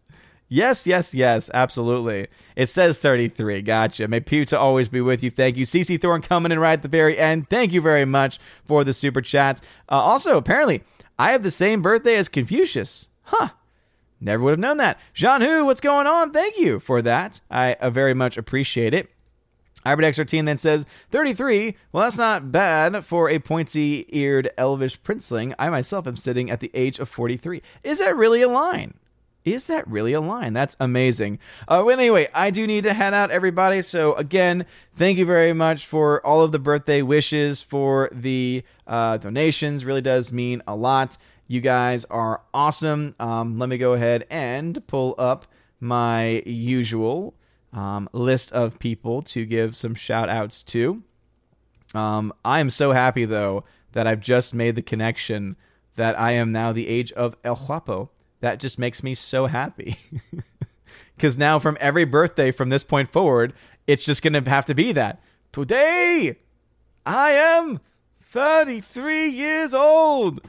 [0.54, 2.28] Yes, yes, yes, absolutely.
[2.58, 3.62] It says 33.
[3.62, 4.10] Gotcha.
[4.10, 5.32] May Pizza always be with you.
[5.32, 5.66] Thank you.
[5.66, 7.50] CC Thorne coming in right at the very end.
[7.50, 9.62] Thank you very much for the super chat.
[9.88, 10.84] Uh, also, apparently,
[11.18, 13.08] I have the same birthday as Confucius.
[13.22, 13.48] Huh.
[14.20, 15.00] Never would have known that.
[15.14, 16.34] Jean Hu, what's going on?
[16.34, 17.40] Thank you for that.
[17.50, 19.10] I uh, very much appreciate it.
[19.86, 21.78] Albert then says, 33.
[21.94, 25.56] Well, that's not bad for a pointy eared elvish princeling.
[25.58, 27.62] I myself am sitting at the age of 43.
[27.86, 28.96] Is that really a line?
[29.44, 30.54] Is that really a line?
[30.54, 31.40] That's amazing.
[31.68, 33.82] Uh, well, anyway, I do need to head out, everybody.
[33.82, 34.66] So, again,
[34.96, 39.84] thank you very much for all of the birthday wishes, for the uh, donations.
[39.84, 41.18] Really does mean a lot.
[41.48, 43.16] You guys are awesome.
[43.20, 45.48] Um, let me go ahead and pull up
[45.80, 47.34] my usual
[47.74, 51.02] um, list of people to give some shout outs to.
[51.96, 53.64] Um, I am so happy, though,
[53.94, 55.56] that I've just made the connection
[55.96, 58.12] that I am now the age of El Guapo.
[58.42, 59.98] That just makes me so happy.
[61.22, 63.54] Because now, from every birthday from this point forward,
[63.86, 65.22] it's just going to have to be that.
[65.52, 66.38] Today,
[67.06, 67.80] I am
[68.24, 70.42] 33 years old.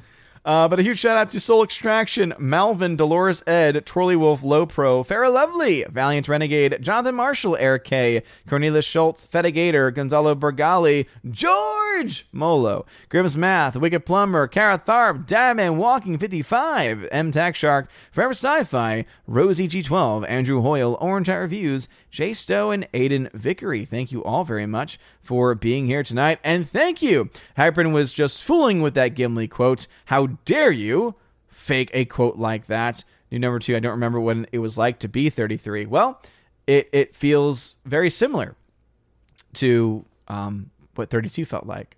[0.45, 4.67] Uh, but a huge shout out to Soul Extraction, Malvin, Dolores Ed, Twirly Wolf, Low
[4.67, 12.27] Pro, Farrah Lovely, Valiant Renegade, Jonathan Marshall, Eric K, Cornelius Schultz, Fedigator, Gonzalo Bergali, George
[12.33, 18.65] Molo, Grimm's Math, Wicked Plumber, Kara Tharp, Diamond Walking 55, M Tack Shark, Forever Sci
[18.65, 23.87] Fi, Rosie G12, Andrew Hoyle, Orange Hat Reviews, Jay Stowe, and Aiden Vickery.
[23.87, 26.39] Thank you all very much for being here tonight.
[26.45, 27.31] And thank you.
[27.57, 29.87] Hypern was just fooling with that Gimli quote.
[30.05, 31.15] How dare you
[31.49, 33.03] fake a quote like that?
[33.31, 35.87] New number two, I don't remember when it was like to be 33.
[35.87, 36.21] Well,
[36.67, 38.55] it, it feels very similar
[39.55, 41.97] to um, what 32 felt like.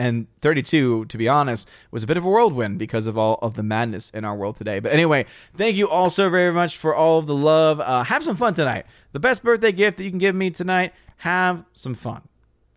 [0.00, 3.54] And 32, to be honest, was a bit of a whirlwind because of all of
[3.54, 4.78] the madness in our world today.
[4.78, 5.26] But anyway,
[5.56, 7.80] thank you all so very much for all of the love.
[7.80, 8.86] Uh, have some fun tonight.
[9.10, 12.22] The best birthday gift that you can give me tonight, have some fun.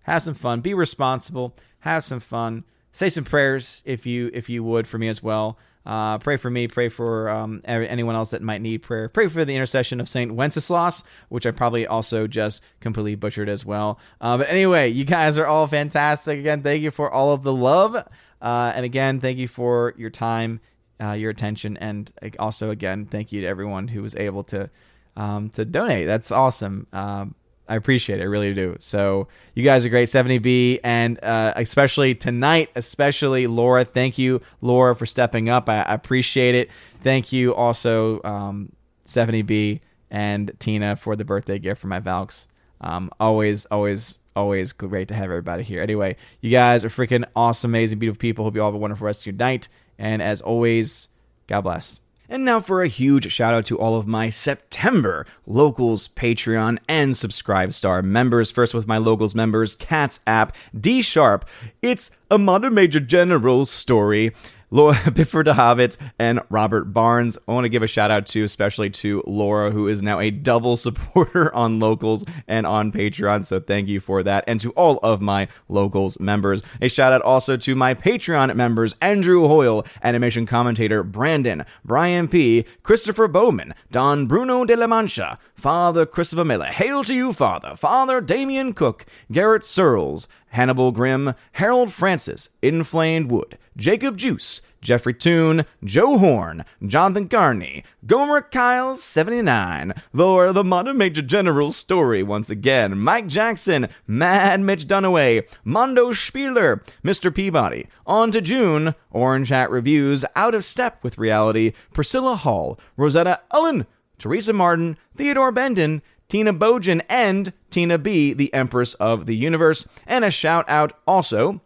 [0.03, 0.61] Have some fun.
[0.61, 1.55] Be responsible.
[1.81, 2.63] Have some fun.
[2.91, 5.57] Say some prayers if you if you would for me as well.
[5.85, 6.67] Uh, pray for me.
[6.67, 9.09] Pray for um, anyone else that might need prayer.
[9.09, 13.65] Pray for the intercession of Saint Wenceslas, which I probably also just completely butchered as
[13.65, 13.99] well.
[14.19, 16.39] Uh, but anyway, you guys are all fantastic.
[16.39, 20.09] Again, thank you for all of the love, uh, and again, thank you for your
[20.09, 20.59] time,
[21.01, 24.69] uh, your attention, and also again, thank you to everyone who was able to
[25.17, 26.07] um, to donate.
[26.07, 26.87] That's awesome.
[26.93, 27.35] Um,
[27.71, 28.23] I appreciate it.
[28.23, 28.75] I really do.
[28.79, 33.85] So you guys are great, 70B, and uh, especially tonight, especially Laura.
[33.85, 35.69] Thank you, Laura, for stepping up.
[35.69, 36.69] I, I appreciate it.
[37.01, 38.73] Thank you also, um,
[39.05, 39.79] 70B
[40.09, 42.49] and Tina for the birthday gift for my Valks.
[42.81, 45.81] Um, always, always, always great to have everybody here.
[45.81, 48.43] Anyway, you guys are freaking awesome, amazing, beautiful people.
[48.43, 49.69] Hope you all have a wonderful rest of your night.
[49.97, 51.07] And as always,
[51.47, 52.00] God bless.
[52.31, 57.11] And now for a huge shout out to all of my September Locals Patreon and
[57.11, 58.49] SubscribeStar members.
[58.49, 61.43] First with my Locals members, Cats App, D Sharp.
[61.81, 64.31] It's a modern major general story.
[64.71, 67.37] Laura Bifford Hobbit and Robert Barnes.
[67.47, 70.31] I want to give a shout out to, especially to Laura, who is now a
[70.31, 73.45] double supporter on Locals and on Patreon.
[73.45, 74.45] So thank you for that.
[74.47, 76.61] And to all of my Locals members.
[76.81, 82.65] A shout out also to my Patreon members Andrew Hoyle, animation commentator Brandon, Brian P.,
[82.83, 86.67] Christopher Bowman, Don Bruno de la Mancha, Father Christopher Miller.
[86.67, 87.75] Hail to you, Father.
[87.75, 95.65] Father Damian Cook, Garrett Searles, Hannibal Grimm, Harold Francis, Inflamed Wood, Jacob Juice, Jeffrey Toon,
[95.83, 102.97] Joe Horn, Jonathan Carney, Gomer Kyle 79, Thor the Modern Major General story once again,
[102.97, 107.33] Mike Jackson, Mad Mitch Dunaway, Mondo Spieler, Mr.
[107.33, 113.41] Peabody, On to June, Orange Hat Reviews, Out of Step with Reality, Priscilla Hall, Rosetta
[113.53, 113.85] Ellen,
[114.17, 116.01] Teresa Martin, Theodore Bendon,
[116.31, 119.85] Tina Bojan, and Tina B, the Empress of the Universe.
[120.07, 121.59] And a shout out also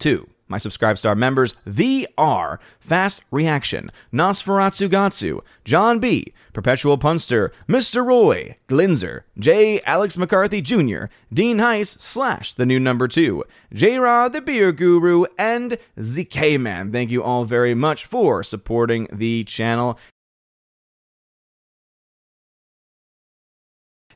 [0.00, 8.04] to my SubscribeStar members, The R, Fast Reaction, Nosferatu Gatsu, John B, Perpetual Punster, Mr.
[8.04, 9.80] Roy, Glinzer, J.
[9.86, 13.98] Alex McCarthy Jr., Dean Heiss, slash the new number two, J.
[13.98, 16.92] Rod the Beer Guru, and ZK Man.
[16.92, 19.98] Thank you all very much for supporting the channel.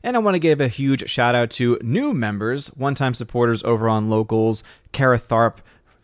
[0.03, 3.63] And I want to give a huge shout out to new members, one time supporters
[3.63, 5.55] over on locals, Kara Tharp,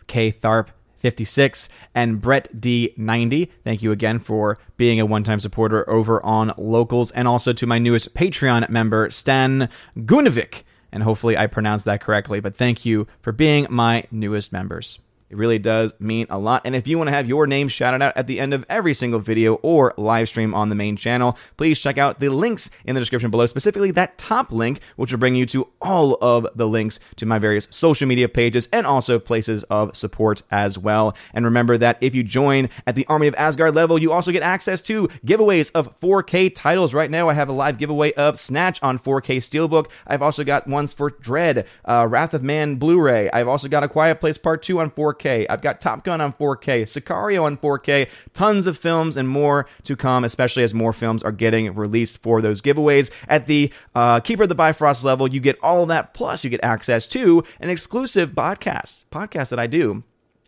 [0.08, 0.68] K Tharp,
[1.06, 3.52] 56 and Brett D90.
[3.64, 7.68] Thank you again for being a one time supporter over on Locals, and also to
[7.68, 10.64] my newest Patreon member, Stan Gunovic.
[10.92, 14.98] And hopefully I pronounced that correctly, but thank you for being my newest members.
[15.36, 16.62] It really does mean a lot.
[16.64, 18.94] And if you want to have your name shouted out at the end of every
[18.94, 22.96] single video or live stream on the main channel, please check out the links in
[22.96, 26.66] the description below, specifically that top link, which will bring you to all of the
[26.66, 31.14] links to my various social media pages and also places of support as well.
[31.34, 34.42] And remember that if you join at the Army of Asgard level, you also get
[34.42, 36.94] access to giveaways of 4K titles.
[36.94, 39.88] Right now, I have a live giveaway of Snatch on 4K Steelbook.
[40.08, 43.30] I've also got ones for Dread, uh, Wrath of Man Blu ray.
[43.32, 45.25] I've also got A Quiet Place Part 2 on 4K.
[45.26, 45.46] 4K.
[45.50, 49.96] I've got Top Gun on 4K, Sicario on 4K, tons of films and more to
[49.96, 53.12] come, especially as more films are getting released for those giveaways.
[53.28, 56.50] At the uh, Keeper of the Bifrost level, you get all of that, plus you
[56.50, 60.04] get access to an exclusive podcast, podcast that I do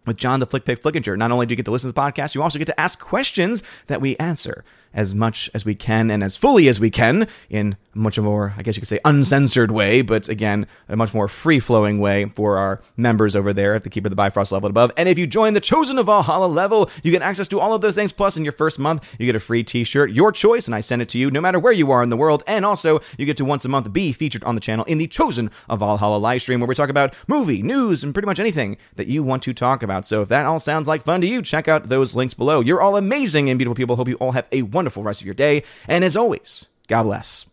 [0.05, 1.17] with John the Flick Pick Flickinger.
[1.17, 2.99] Not only do you get to listen to the podcast, you also get to ask
[2.99, 4.63] questions that we answer
[4.93, 8.61] as much as we can and as fully as we can in much more, I
[8.61, 12.57] guess you could say, uncensored way, but again, a much more free flowing way for
[12.57, 14.91] our members over there at the Keeper of the Bifrost level above.
[14.97, 17.81] And if you join the Chosen of Valhalla level, you get access to all of
[17.81, 18.13] those things.
[18.13, 20.79] Plus, in your first month, you get a free t shirt, your choice, and I
[20.79, 22.43] send it to you no matter where you are in the world.
[22.47, 25.07] And also, you get to once a month be featured on the channel in the
[25.07, 28.77] Chosen of Valhalla live stream where we talk about movie, news, and pretty much anything
[28.95, 30.05] that you want to talk about.
[30.05, 32.61] So if that all sounds like fun to you, check out those links below.
[32.61, 33.95] You're all amazing and beautiful people.
[33.95, 35.63] Hope you all have a wonderful rest of your day.
[35.87, 37.45] And as always, God bless.